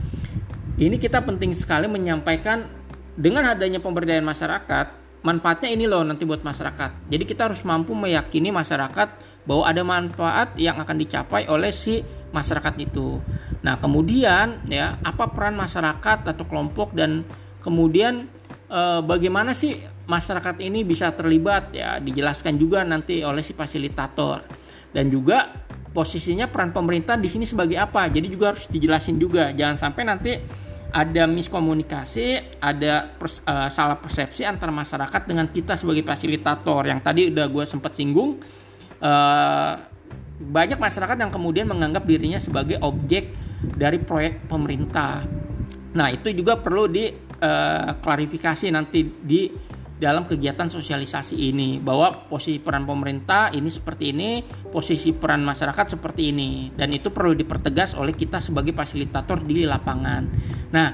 [0.82, 2.66] ini kita penting sekali menyampaikan
[3.14, 4.88] dengan adanya pemberdayaan masyarakat
[5.22, 7.12] manfaatnya ini loh nanti buat masyarakat.
[7.14, 12.02] Jadi kita harus mampu meyakini masyarakat bahwa ada manfaat yang akan dicapai oleh si
[12.32, 13.20] masyarakat itu.
[13.62, 17.26] Nah, kemudian ya, apa peran masyarakat atau kelompok dan
[17.60, 18.30] kemudian
[18.70, 19.78] e, bagaimana sih
[20.08, 24.42] masyarakat ini bisa terlibat ya, dijelaskan juga nanti oleh si fasilitator.
[24.92, 25.48] Dan juga
[25.92, 28.08] posisinya peran pemerintah di sini sebagai apa.
[28.08, 29.52] Jadi juga harus dijelasin juga.
[29.56, 30.32] Jangan sampai nanti
[30.92, 36.84] ada miskomunikasi, ada pers, uh, salah persepsi antara masyarakat dengan kita sebagai fasilitator.
[36.84, 38.44] Yang tadi udah gue sempat singgung,
[39.02, 39.74] uh,
[40.42, 45.22] banyak masyarakat yang kemudian menganggap dirinya sebagai objek dari proyek pemerintah.
[45.94, 49.42] Nah itu juga perlu diklarifikasi eh, uh, nanti di
[50.02, 54.42] dalam kegiatan sosialisasi ini bahwa posisi peran pemerintah ini seperti ini,
[54.74, 60.24] posisi peran masyarakat seperti ini dan itu perlu dipertegas oleh kita sebagai fasilitator di lapangan.
[60.74, 60.90] Nah,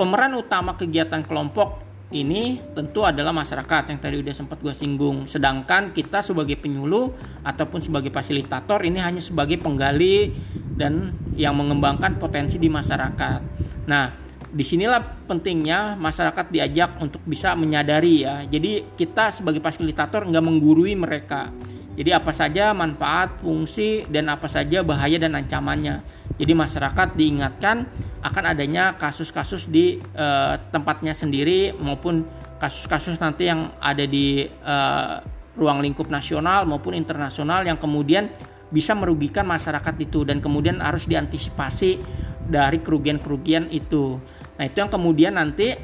[0.00, 5.24] pemeran utama kegiatan kelompok ini tentu adalah masyarakat yang tadi udah sempat gue singgung.
[5.24, 7.10] Sedangkan kita sebagai penyuluh
[7.42, 10.30] ataupun sebagai fasilitator ini hanya sebagai penggali
[10.76, 13.40] dan yang mengembangkan potensi di masyarakat.
[13.88, 14.04] Nah,
[14.52, 18.44] di sinilah pentingnya masyarakat diajak untuk bisa menyadari ya.
[18.44, 21.48] Jadi kita sebagai fasilitator nggak menggurui mereka.
[21.92, 26.21] Jadi apa saja manfaat, fungsi, dan apa saja bahaya dan ancamannya.
[26.42, 27.86] Jadi masyarakat diingatkan
[28.26, 32.26] akan adanya kasus-kasus di uh, tempatnya sendiri maupun
[32.58, 35.22] kasus-kasus nanti yang ada di uh,
[35.54, 38.26] ruang lingkup nasional maupun internasional yang kemudian
[38.72, 42.00] bisa merugikan masyarakat itu dan kemudian harus diantisipasi
[42.48, 44.16] dari kerugian-kerugian itu.
[44.56, 45.76] Nah itu yang kemudian nanti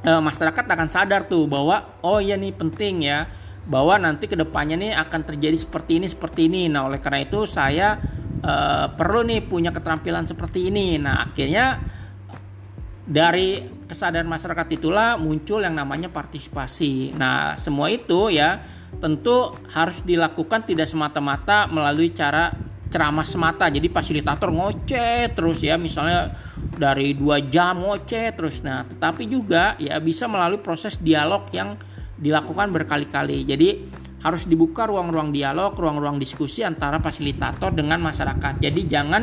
[0.00, 3.28] e, masyarakat akan sadar tuh bahwa oh iya nih penting ya
[3.68, 6.72] bahwa nanti ke depannya nih akan terjadi seperti ini seperti ini.
[6.72, 8.00] Nah oleh karena itu saya
[8.44, 8.52] e,
[8.92, 11.00] perlu nih punya keterampilan seperti ini.
[11.00, 11.80] Nah akhirnya
[13.04, 17.16] dari kesadaran masyarakat itulah muncul yang namanya partisipasi.
[17.16, 18.60] Nah semua itu ya
[19.00, 22.52] tentu harus dilakukan tidak semata-mata melalui cara
[22.92, 23.72] ceramah semata.
[23.72, 26.36] Jadi fasilitator ngoceh terus ya misalnya
[26.76, 31.78] dari dua jam ngoceh terus nah tetapi juga ya bisa melalui proses dialog yang
[32.18, 33.68] dilakukan berkali-kali jadi
[34.24, 38.56] harus dibuka ruang-ruang dialog ruang-ruang diskusi antara fasilitator dengan masyarakat.
[38.56, 39.22] Jadi jangan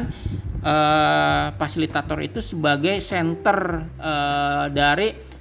[0.62, 5.34] uh, fasilitator itu sebagai center uh, dari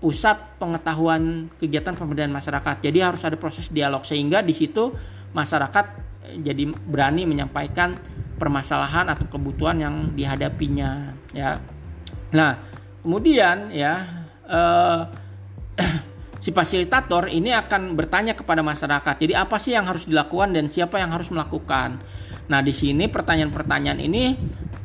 [0.00, 2.80] pusat pengetahuan kegiatan pemberdayaan masyarakat.
[2.80, 4.92] Jadi harus ada proses dialog sehingga di situ
[5.36, 5.86] masyarakat
[6.40, 7.96] jadi berani menyampaikan
[8.40, 11.60] permasalahan atau kebutuhan yang dihadapinya ya.
[12.32, 12.56] Nah
[13.04, 15.02] kemudian ya eh,
[16.44, 21.00] si fasilitator ini akan bertanya kepada masyarakat jadi apa sih yang harus dilakukan dan siapa
[21.00, 22.04] yang harus melakukan
[22.52, 24.36] nah di sini pertanyaan-pertanyaan ini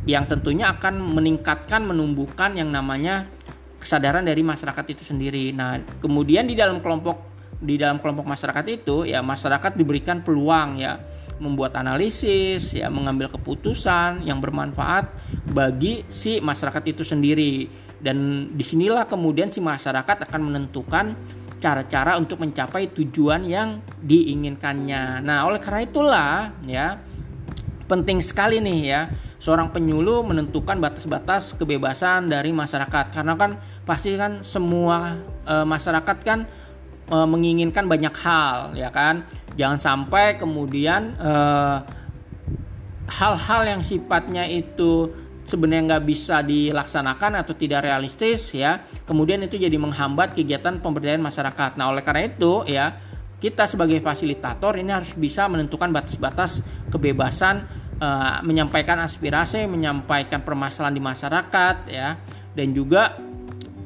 [0.07, 3.27] yang tentunya akan meningkatkan menumbuhkan yang namanya
[3.75, 7.27] kesadaran dari masyarakat itu sendiri nah kemudian di dalam kelompok
[7.59, 10.95] di dalam kelompok masyarakat itu ya masyarakat diberikan peluang ya
[11.39, 15.07] membuat analisis, ya mengambil keputusan yang bermanfaat
[15.55, 17.71] bagi si masyarakat itu sendiri.
[17.99, 21.15] Dan di sinilah kemudian si masyarakat akan menentukan
[21.59, 25.21] cara-cara untuk mencapai tujuan yang diinginkannya.
[25.21, 26.33] Nah, oleh karena itulah
[26.65, 26.97] ya
[27.89, 29.01] penting sekali nih ya
[29.41, 36.45] seorang penyuluh menentukan batas-batas kebebasan dari masyarakat karena kan pasti kan semua e, masyarakat kan
[37.09, 39.25] e, menginginkan banyak hal ya kan
[39.59, 41.77] jangan sampai kemudian eh,
[43.11, 45.11] hal-hal yang sifatnya itu
[45.49, 51.75] sebenarnya nggak bisa dilaksanakan atau tidak realistis ya kemudian itu jadi menghambat kegiatan pemberdayaan masyarakat
[51.75, 52.93] nah oleh karena itu ya
[53.41, 56.62] kita sebagai fasilitator ini harus bisa menentukan batas-batas
[56.93, 57.65] kebebasan
[57.97, 62.19] uh, menyampaikan aspirasi menyampaikan permasalahan di masyarakat ya
[62.53, 63.17] dan juga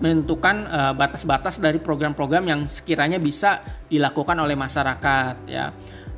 [0.03, 5.71] menentukan eh, batas-batas uh, dari program-program yang sekiranya bisa dilakukan oleh masyarakat ya.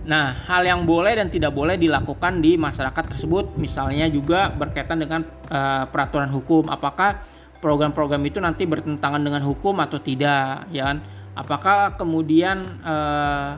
[0.05, 5.25] Nah, hal yang boleh dan tidak boleh dilakukan di masyarakat tersebut, misalnya juga berkaitan dengan
[5.49, 7.25] uh, peraturan hukum, apakah
[7.57, 11.01] program-program itu nanti bertentangan dengan hukum atau tidak, ya kan?
[11.33, 13.57] Apakah kemudian uh,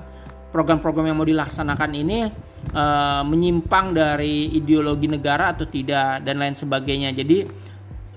[0.55, 2.31] program-program yang mau dilaksanakan ini
[2.71, 7.11] uh, menyimpang dari ideologi negara atau tidak dan lain sebagainya.
[7.11, 7.43] Jadi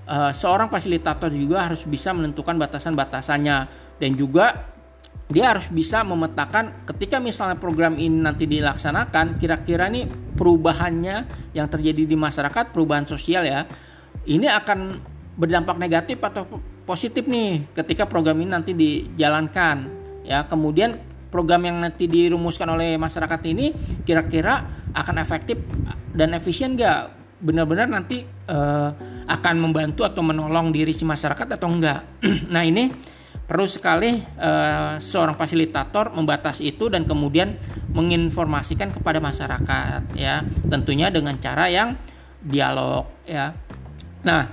[0.07, 3.57] uh, seorang fasilitator juga harus bisa menentukan batasan-batasannya
[4.01, 4.70] dan juga
[5.31, 12.03] dia harus bisa memetakan ketika misalnya program ini nanti dilaksanakan kira-kira nih perubahannya yang terjadi
[12.03, 13.63] di masyarakat perubahan sosial ya
[14.27, 14.99] ini akan
[15.39, 16.45] berdampak negatif atau
[16.85, 19.89] positif nih ketika program ini nanti dijalankan
[20.27, 20.45] ya.
[20.45, 20.99] Kemudian
[21.31, 23.71] program yang nanti dirumuskan oleh masyarakat ini
[24.03, 25.57] kira-kira akan efektif
[26.11, 28.91] dan efisien gak benar-benar nanti uh,
[29.25, 32.05] akan membantu atau menolong diri si masyarakat atau enggak
[32.53, 32.91] nah ini
[33.51, 37.59] perlu sekali uh, seorang fasilitator membatasi itu dan kemudian
[37.91, 40.39] menginformasikan kepada masyarakat ya.
[40.71, 41.99] Tentunya dengan cara yang
[42.39, 43.51] dialog ya.
[44.23, 44.47] Nah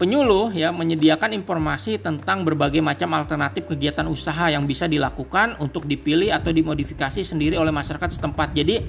[0.00, 6.32] penyuluh ya menyediakan informasi tentang berbagai macam alternatif kegiatan usaha yang bisa dilakukan untuk dipilih
[6.32, 8.56] atau dimodifikasi sendiri oleh masyarakat setempat.
[8.56, 8.80] Jadi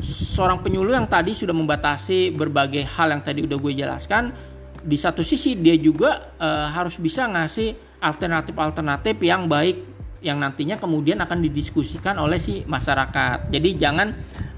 [0.00, 4.32] seorang penyuluh yang tadi sudah membatasi berbagai hal yang tadi udah gue jelaskan
[4.80, 11.20] di satu sisi dia juga uh, harus bisa ngasih alternatif-alternatif yang baik yang nantinya kemudian
[11.22, 13.52] akan didiskusikan oleh si masyarakat.
[13.52, 14.10] Jadi jangan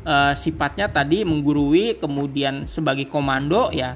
[0.06, 3.92] uh, sifatnya tadi menggurui kemudian sebagai komando ya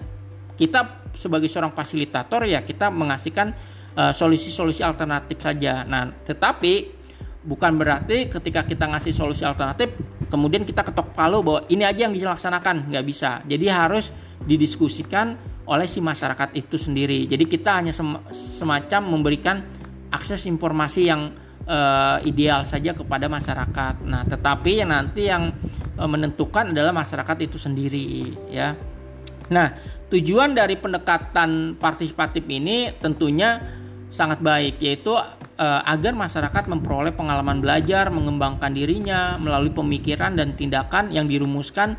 [0.59, 3.57] kita sebagai seorang fasilitator ya kita mengasihkan
[3.97, 5.87] uh, solusi-solusi alternatif saja.
[5.89, 7.03] Nah, tetapi
[7.43, 9.99] bukan berarti ketika kita ngasih solusi alternatif
[10.31, 13.41] kemudian kita ketok palu bahwa ini aja yang dilaksanakan nggak bisa.
[13.49, 17.27] Jadi harus didiskusikan oleh si masyarakat itu sendiri.
[17.31, 17.95] Jadi kita hanya
[18.33, 19.63] semacam memberikan
[20.11, 21.33] akses informasi yang
[21.67, 24.03] uh, ideal saja kepada masyarakat.
[24.03, 25.55] Nah, tetapi yang nanti yang
[25.97, 28.75] uh, menentukan adalah masyarakat itu sendiri, ya.
[29.53, 29.77] Nah,
[30.09, 33.61] tujuan dari pendekatan partisipatif ini tentunya
[34.13, 41.13] sangat baik, yaitu uh, agar masyarakat memperoleh pengalaman belajar, mengembangkan dirinya melalui pemikiran dan tindakan
[41.15, 41.97] yang dirumuskan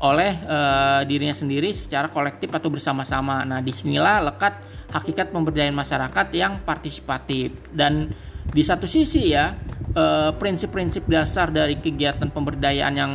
[0.00, 3.44] oleh uh, dirinya sendiri secara kolektif atau bersama-sama.
[3.44, 4.56] Nah, di sinilah lekat
[4.90, 8.10] hakikat pemberdayaan masyarakat yang partisipatif dan
[8.50, 9.54] di satu sisi ya
[9.94, 13.12] uh, prinsip-prinsip dasar dari kegiatan pemberdayaan yang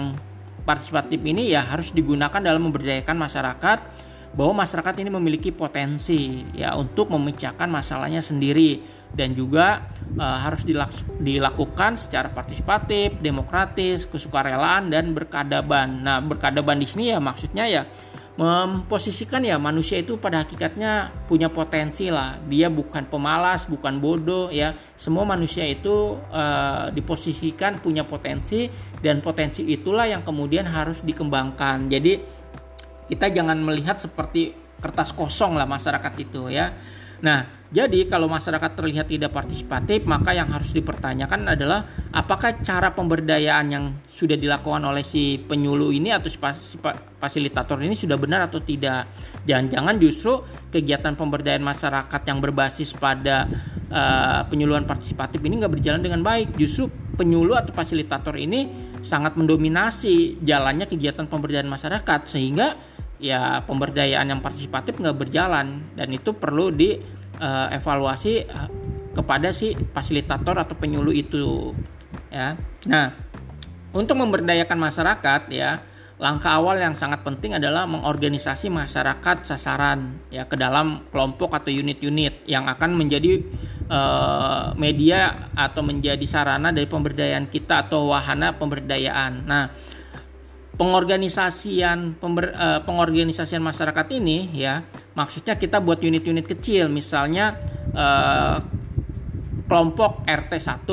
[0.63, 3.80] partisipatif ini ya harus digunakan dalam memberdayakan masyarakat
[4.36, 8.84] bahwa masyarakat ini memiliki potensi ya untuk memecahkan masalahnya sendiri
[9.15, 9.88] dan juga
[10.19, 10.67] uh, harus
[11.19, 16.04] dilakukan secara partisipatif, demokratis, kesukarelaan dan berkadaban.
[16.04, 17.84] Nah, berkadaban di sini ya maksudnya ya
[18.36, 22.36] memposisikan ya manusia itu pada hakikatnya punya potensi lah.
[22.51, 24.75] Dia bukan pemalas, bukan bodoh ya.
[24.99, 28.67] Semua manusia itu uh, diposisikan punya potensi
[28.99, 31.88] dan potensi itulah yang kemudian harus dikembangkan.
[31.88, 32.19] Jadi
[33.08, 34.51] kita jangan melihat seperti
[34.84, 36.75] kertas kosong lah masyarakat itu ya.
[37.23, 41.82] Nah, jadi kalau masyarakat terlihat tidak partisipatif, maka yang harus dipertanyakan adalah
[42.13, 46.38] apakah cara pemberdayaan yang sudah dilakukan oleh si penyuluh ini atau si
[47.17, 49.10] fasilitator ini sudah benar atau tidak.
[49.49, 53.49] Jangan-jangan justru kegiatan pemberdayaan masyarakat yang berbasis pada
[53.89, 56.54] uh, penyuluhan partisipatif ini nggak berjalan dengan baik.
[56.62, 56.86] Justru
[57.17, 58.69] penyuluh atau fasilitator ini
[59.01, 62.78] sangat mendominasi jalannya kegiatan pemberdayaan masyarakat sehingga
[63.15, 68.69] ya pemberdayaan yang partisipatif nggak berjalan dan itu perlu di uh, evaluasi uh,
[69.15, 71.71] kepada si fasilitator atau penyuluh itu
[72.28, 72.60] ya.
[72.86, 73.15] Nah,
[73.95, 75.80] untuk memberdayakan masyarakat ya,
[76.19, 82.43] langkah awal yang sangat penting adalah mengorganisasi masyarakat sasaran ya ke dalam kelompok atau unit-unit
[82.48, 83.39] yang akan menjadi
[83.88, 89.48] uh, media atau menjadi sarana dari pemberdayaan kita atau wahana pemberdayaan.
[89.48, 89.71] Nah,
[90.75, 94.83] pengorganisasian pember, uh, pengorganisasian masyarakat ini ya
[95.15, 96.91] maksudnya kita buat unit-unit kecil.
[96.91, 97.55] Misalnya
[97.95, 98.59] uh,
[99.65, 100.83] kelompok RT 1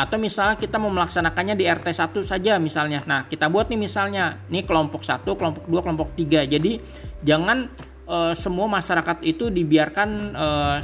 [0.00, 3.04] atau misalnya kita mau melaksanakannya di RT 1 saja misalnya.
[3.04, 6.72] Nah kita buat nih misalnya nih kelompok 1 kelompok 2 kelompok 3 jadi
[7.20, 7.68] jangan
[8.08, 10.32] uh, semua masyarakat itu dibiarkan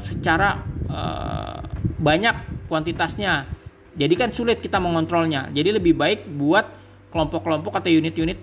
[0.04, 0.76] secara
[1.98, 2.36] banyak
[2.70, 3.48] kuantitasnya.
[3.96, 5.50] Jadi kan sulit kita mengontrolnya.
[5.50, 6.75] Jadi lebih baik buat
[7.11, 8.38] kelompok-kelompok atau unit-unit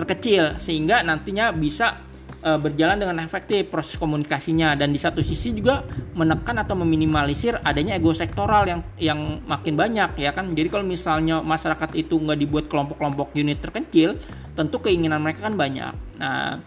[0.00, 2.00] terkecil sehingga nantinya bisa
[2.40, 4.74] e, berjalan dengan efektif proses komunikasinya.
[4.74, 5.84] Dan di satu sisi juga
[6.16, 10.50] menekan atau meminimalisir adanya ego sektoral yang yang makin banyak ya kan?
[10.50, 14.16] Jadi kalau misalnya masyarakat itu nggak dibuat kelompok-kelompok unit terkecil
[14.56, 15.92] tentu keinginan mereka kan banyak.
[16.18, 16.60] Nah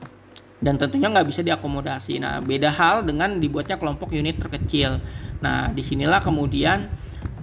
[0.63, 2.23] dan tentunya nggak bisa diakomodasi.
[2.23, 4.95] Nah beda hal dengan dibuatnya kelompok unit terkecil.
[5.43, 6.87] Nah di sinilah kemudian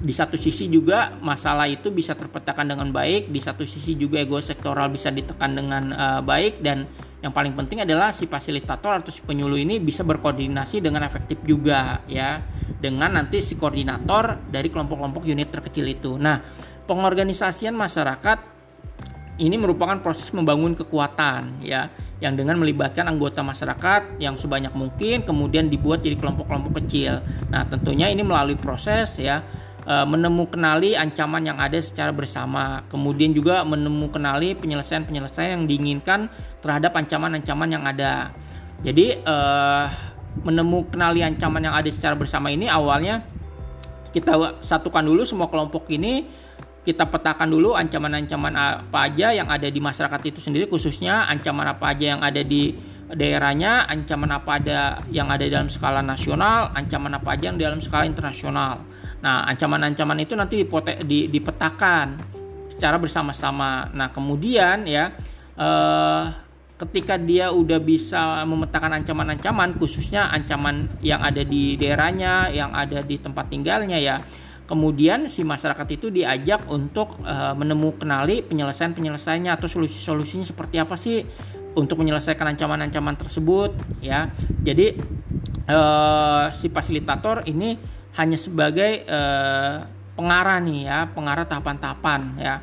[0.01, 4.41] di satu sisi juga masalah itu bisa terpetakan dengan baik, di satu sisi juga ego
[4.41, 6.89] sektoral bisa ditekan dengan uh, baik dan
[7.21, 12.01] yang paling penting adalah si fasilitator atau si penyuluh ini bisa berkoordinasi dengan efektif juga
[12.09, 12.41] ya
[12.81, 16.17] dengan nanti si koordinator dari kelompok-kelompok unit terkecil itu.
[16.17, 16.41] Nah,
[16.89, 18.41] pengorganisasian masyarakat
[19.37, 21.93] ini merupakan proses membangun kekuatan ya
[22.25, 27.21] yang dengan melibatkan anggota masyarakat yang sebanyak mungkin kemudian dibuat jadi kelompok-kelompok kecil.
[27.53, 29.45] Nah, tentunya ini melalui proses ya
[29.85, 30.61] e, menemukan
[30.97, 34.21] ancaman yang ada secara bersama, kemudian juga menemukan
[34.57, 38.33] penyelesaian-penyelesaian yang diinginkan terhadap ancaman-ancaman yang ada.
[38.81, 39.87] Jadi eh,
[40.41, 43.21] menemukan ancaman yang ada secara bersama ini awalnya
[44.11, 46.25] kita satukan dulu semua kelompok ini
[46.81, 51.93] kita petakan dulu ancaman-ancaman apa aja yang ada di masyarakat itu sendiri khususnya ancaman apa
[51.93, 52.73] aja yang ada di
[53.11, 58.07] daerahnya, ancaman apa ada yang ada dalam skala nasional, ancaman apa aja yang dalam skala
[58.07, 58.81] internasional.
[59.21, 62.21] Nah, ancaman-ancaman itu nanti dipote, di, dipetakan
[62.73, 63.93] secara bersama-sama.
[63.93, 65.13] Nah, kemudian ya
[65.61, 66.25] eh,
[66.81, 73.21] ketika dia udah bisa memetakan ancaman-ancaman khususnya ancaman yang ada di daerahnya, yang ada di
[73.21, 74.25] tempat tinggalnya ya
[74.71, 81.27] Kemudian si masyarakat itu diajak untuk uh, menemukan penyelesaian-penyelesaiannya atau solusi-solusinya seperti apa sih
[81.75, 84.31] untuk menyelesaikan ancaman-ancaman tersebut ya.
[84.63, 84.95] Jadi
[85.67, 87.75] uh, si fasilitator ini
[88.19, 89.87] hanya sebagai uh,
[90.19, 92.55] pengarah nih ya, pengarah tahapan-tahapan ya.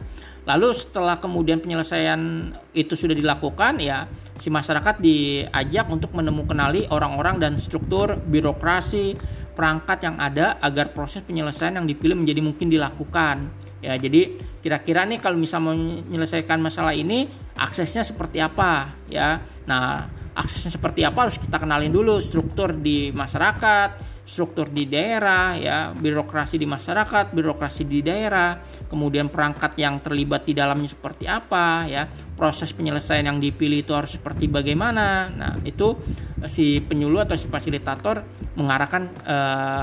[0.47, 4.07] Lalu setelah kemudian penyelesaian itu sudah dilakukan ya,
[4.39, 6.55] si masyarakat diajak untuk menemukan
[6.87, 9.17] orang-orang dan struktur birokrasi
[9.57, 13.49] perangkat yang ada agar proses penyelesaian yang dipilih menjadi mungkin dilakukan.
[13.81, 15.73] Ya, jadi kira-kira nih kalau misalnya
[16.07, 17.27] menyelesaikan masalah ini
[17.57, 19.41] aksesnya seperti apa ya.
[19.65, 20.05] Nah,
[20.37, 26.59] aksesnya seperti apa harus kita kenalin dulu struktur di masyarakat, struktur di daerah ya birokrasi
[26.59, 28.59] di masyarakat birokrasi di daerah
[28.91, 32.03] kemudian perangkat yang terlibat di dalamnya seperti apa ya
[32.36, 35.32] proses penyelesaian yang dipilih itu harus seperti bagaimana.
[35.32, 35.97] Nah itu
[36.45, 38.21] si penyuluh atau si fasilitator
[38.53, 39.38] mengarahkan e,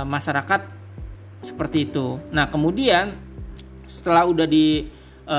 [0.07, 0.61] masyarakat
[1.42, 2.22] seperti itu.
[2.30, 3.16] Nah kemudian
[3.88, 4.86] setelah udah di
[5.26, 5.38] e,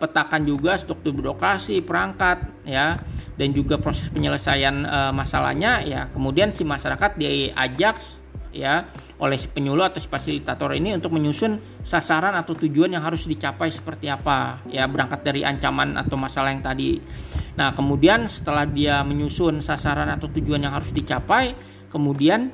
[0.00, 2.96] petakan juga struktur birokrasi perangkat ya
[3.36, 8.00] dan juga proses penyelesaian e, masalahnya ya kemudian si masyarakat diajak
[8.56, 13.24] ya oleh si penyuluh atau si fasilitator ini untuk menyusun sasaran atau tujuan yang harus
[13.24, 17.00] dicapai seperti apa ya berangkat dari ancaman atau masalah yang tadi.
[17.56, 21.56] Nah, kemudian setelah dia menyusun sasaran atau tujuan yang harus dicapai,
[21.88, 22.52] kemudian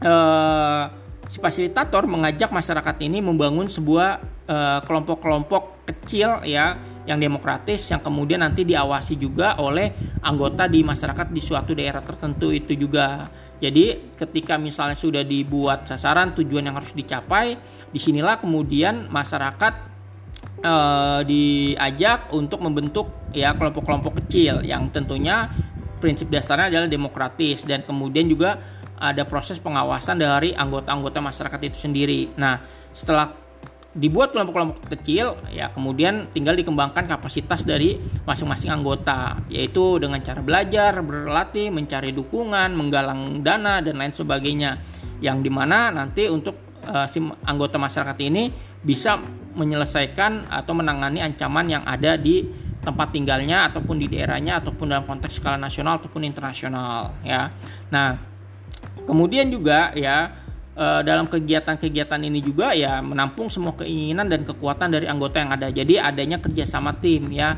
[0.00, 0.84] eh,
[1.28, 4.08] si fasilitator mengajak masyarakat ini membangun sebuah
[4.48, 9.92] eh, kelompok-kelompok kecil ya yang demokratis yang kemudian nanti diawasi juga oleh
[10.24, 13.28] anggota di masyarakat di suatu daerah tertentu itu juga
[13.62, 17.54] jadi ketika misalnya sudah dibuat sasaran tujuan yang harus dicapai,
[17.90, 19.74] di sinilah kemudian masyarakat
[20.58, 20.74] e,
[21.26, 25.50] diajak untuk membentuk ya kelompok-kelompok kecil yang tentunya
[26.02, 28.58] prinsip dasarnya adalah demokratis dan kemudian juga
[28.98, 32.20] ada proses pengawasan dari anggota-anggota masyarakat itu sendiri.
[32.38, 32.62] Nah,
[32.94, 33.43] setelah
[33.94, 40.98] dibuat kelompok-kelompok kecil ya kemudian tinggal dikembangkan kapasitas dari masing-masing anggota yaitu dengan cara belajar
[40.98, 44.82] berlatih mencari dukungan menggalang dana dan lain sebagainya.
[45.22, 46.58] Yang di mana nanti untuk
[46.90, 48.50] uh, si anggota masyarakat ini
[48.82, 49.16] bisa
[49.54, 52.44] menyelesaikan atau menangani ancaman yang ada di
[52.84, 57.48] tempat tinggalnya ataupun di daerahnya ataupun dalam konteks skala nasional ataupun internasional ya.
[57.88, 58.18] Nah
[59.08, 60.43] kemudian juga ya
[60.74, 65.70] dalam kegiatan-kegiatan ini juga ya menampung semua keinginan dan kekuatan dari anggota yang ada.
[65.70, 67.54] Jadi adanya kerjasama tim ya.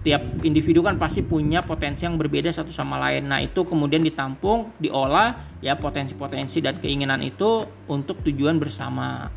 [0.00, 3.28] Tiap individu kan pasti punya potensi yang berbeda satu sama lain.
[3.28, 9.28] Nah itu kemudian ditampung, diolah ya potensi-potensi dan keinginan itu untuk tujuan bersama.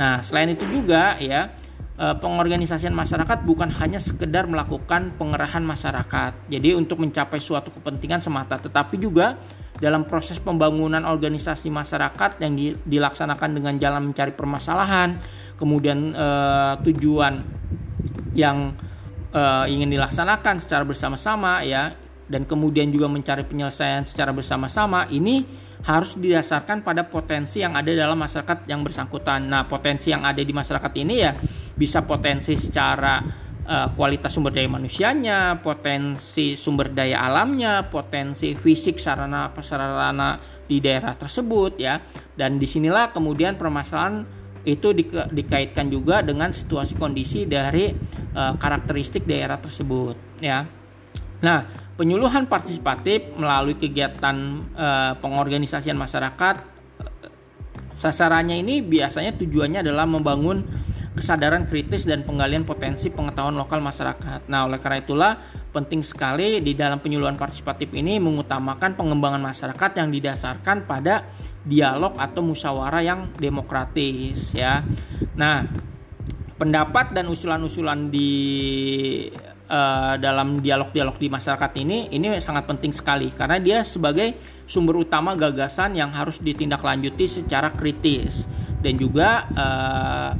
[0.00, 1.52] Nah selain itu juga ya
[2.00, 6.48] eh, pengorganisasian masyarakat bukan hanya sekedar melakukan pengerahan masyarakat.
[6.48, 9.36] Jadi untuk mencapai suatu kepentingan semata, tetapi juga
[9.76, 15.20] dalam proses pembangunan organisasi masyarakat yang dilaksanakan dengan jalan mencari permasalahan,
[15.60, 17.44] kemudian eh, tujuan
[18.32, 18.72] yang
[19.32, 21.92] eh, ingin dilaksanakan secara bersama-sama ya,
[22.26, 25.46] dan kemudian juga mencari penyelesaian secara bersama-sama ini
[25.86, 29.46] harus didasarkan pada potensi yang ada dalam masyarakat yang bersangkutan.
[29.46, 31.36] Nah, potensi yang ada di masyarakat ini ya
[31.78, 39.50] bisa potensi secara uh, kualitas sumber daya manusianya, potensi sumber daya alamnya, potensi fisik sarana
[39.50, 42.00] prasarana di daerah tersebut ya.
[42.32, 44.24] Dan di sinilah kemudian permasalahan
[44.66, 47.90] itu di, dikaitkan juga dengan situasi kondisi dari
[48.34, 50.66] uh, karakteristik daerah tersebut ya.
[51.42, 51.58] Nah,
[51.94, 54.36] penyuluhan partisipatif melalui kegiatan
[54.74, 56.76] uh, pengorganisasian masyarakat
[57.96, 60.62] sasarannya ini biasanya tujuannya adalah membangun
[61.16, 64.46] kesadaran kritis dan penggalian potensi pengetahuan lokal masyarakat.
[64.52, 65.32] Nah, oleh karena itulah
[65.72, 71.24] penting sekali di dalam penyuluhan partisipatif ini mengutamakan pengembangan masyarakat yang didasarkan pada
[71.64, 74.84] dialog atau musyawarah yang demokratis ya.
[75.34, 75.64] Nah,
[76.60, 78.30] pendapat dan usulan-usulan di
[79.68, 85.36] uh, dalam dialog-dialog di masyarakat ini ini sangat penting sekali karena dia sebagai sumber utama
[85.36, 88.48] gagasan yang harus ditindaklanjuti secara kritis
[88.80, 90.30] dan juga uh,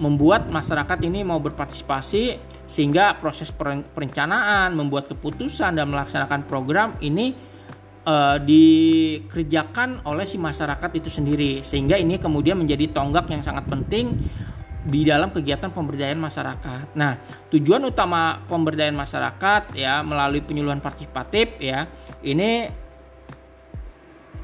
[0.00, 3.52] membuat masyarakat ini mau berpartisipasi sehingga proses
[3.92, 7.36] perencanaan, membuat keputusan dan melaksanakan program ini
[8.08, 14.16] uh, dikerjakan oleh si masyarakat itu sendiri sehingga ini kemudian menjadi tonggak yang sangat penting
[14.80, 16.96] di dalam kegiatan pemberdayaan masyarakat.
[16.96, 17.20] Nah,
[17.52, 21.84] tujuan utama pemberdayaan masyarakat ya melalui penyuluhan partisipatif ya
[22.24, 22.72] ini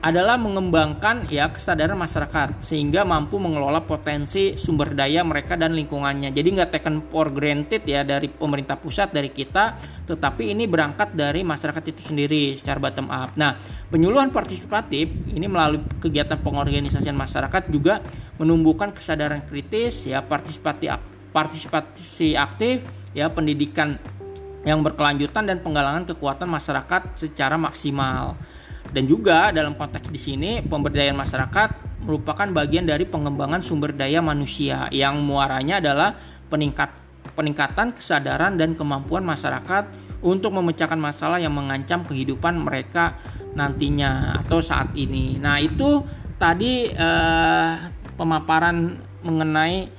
[0.07, 6.31] adalah mengembangkan ya kesadaran masyarakat sehingga mampu mengelola potensi sumber daya mereka dan lingkungannya.
[6.31, 9.75] Jadi nggak taken for granted ya dari pemerintah pusat dari kita,
[10.07, 13.35] tetapi ini berangkat dari masyarakat itu sendiri secara bottom up.
[13.35, 13.59] Nah,
[13.91, 17.99] penyuluhan partisipatif ini melalui kegiatan pengorganisasian masyarakat juga
[18.39, 20.87] menumbuhkan kesadaran kritis ya partisipasi
[21.35, 23.99] partisipasi aktif ya pendidikan
[24.63, 28.39] yang berkelanjutan dan penggalangan kekuatan masyarakat secara maksimal.
[28.93, 31.69] Dan juga dalam konteks di sini pemberdayaan masyarakat
[32.07, 36.15] merupakan bagian dari pengembangan sumber daya manusia yang muaranya adalah
[36.47, 36.95] peningkat
[37.35, 39.91] peningkatan kesadaran dan kemampuan masyarakat
[40.23, 43.19] untuk memecahkan masalah yang mengancam kehidupan mereka
[43.53, 45.37] nantinya atau saat ini.
[45.37, 46.01] Nah, itu
[46.41, 47.73] tadi eh,
[48.17, 49.91] pemaparan mengenai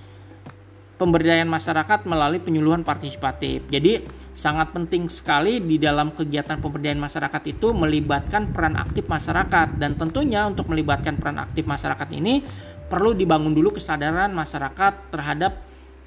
[0.97, 3.63] pemberdayaan masyarakat melalui penyuluhan partisipatif.
[3.69, 9.93] Jadi sangat penting sekali di dalam kegiatan pemberdayaan masyarakat itu melibatkan peran aktif masyarakat dan
[9.93, 12.41] tentunya untuk melibatkan peran aktif masyarakat ini
[12.89, 15.65] perlu dibangun dulu kesadaran masyarakat terhadap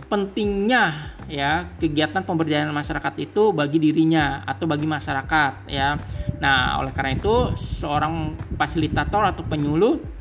[0.09, 6.01] pentingnya ya kegiatan pemberdayaan masyarakat itu bagi dirinya atau bagi masyarakat ya.
[6.41, 10.20] Nah, oleh karena itu seorang fasilitator atau penyuluh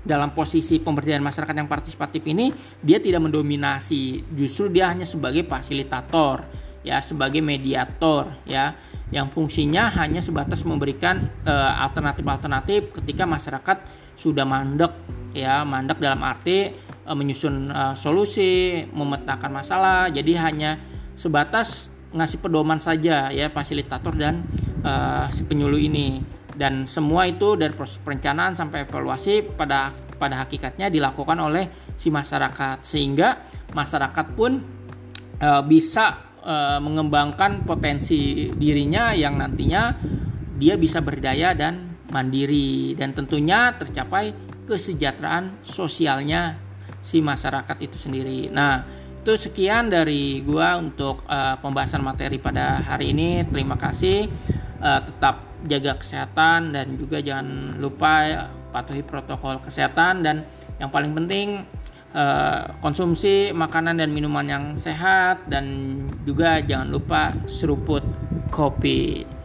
[0.00, 4.24] dalam posisi pemberdayaan masyarakat yang partisipatif ini dia tidak mendominasi.
[4.32, 6.44] Justru dia hanya sebagai fasilitator
[6.80, 8.72] ya sebagai mediator ya
[9.12, 13.84] yang fungsinya hanya sebatas memberikan uh, alternatif-alternatif ketika masyarakat
[14.16, 14.92] sudah mandek
[15.36, 16.72] ya mandek dalam arti
[17.04, 20.08] uh, menyusun uh, solusi memetakan masalah.
[20.08, 20.80] Jadi hanya
[21.20, 24.42] sebatas ngasih pedoman saja ya fasilitator dan
[24.82, 30.92] uh, si penyuluh ini dan semua itu dari proses perencanaan sampai evaluasi pada pada hakikatnya
[30.92, 34.60] dilakukan oleh si masyarakat sehingga masyarakat pun
[35.40, 39.96] e, bisa e, mengembangkan potensi dirinya yang nantinya
[40.60, 44.36] dia bisa berdaya dan mandiri dan tentunya tercapai
[44.68, 46.60] kesejahteraan sosialnya
[47.00, 48.52] si masyarakat itu sendiri.
[48.52, 48.84] Nah,
[49.24, 53.42] itu sekian dari gua untuk uh, pembahasan materi pada hari ini.
[53.48, 54.28] Terima kasih.
[54.80, 60.46] Uh, tetap jaga kesehatan dan juga jangan lupa patuhi protokol kesehatan dan
[60.80, 61.66] yang paling penting
[62.16, 68.04] eh, konsumsi makanan dan minuman yang sehat dan juga jangan lupa seruput
[68.48, 69.39] kopi.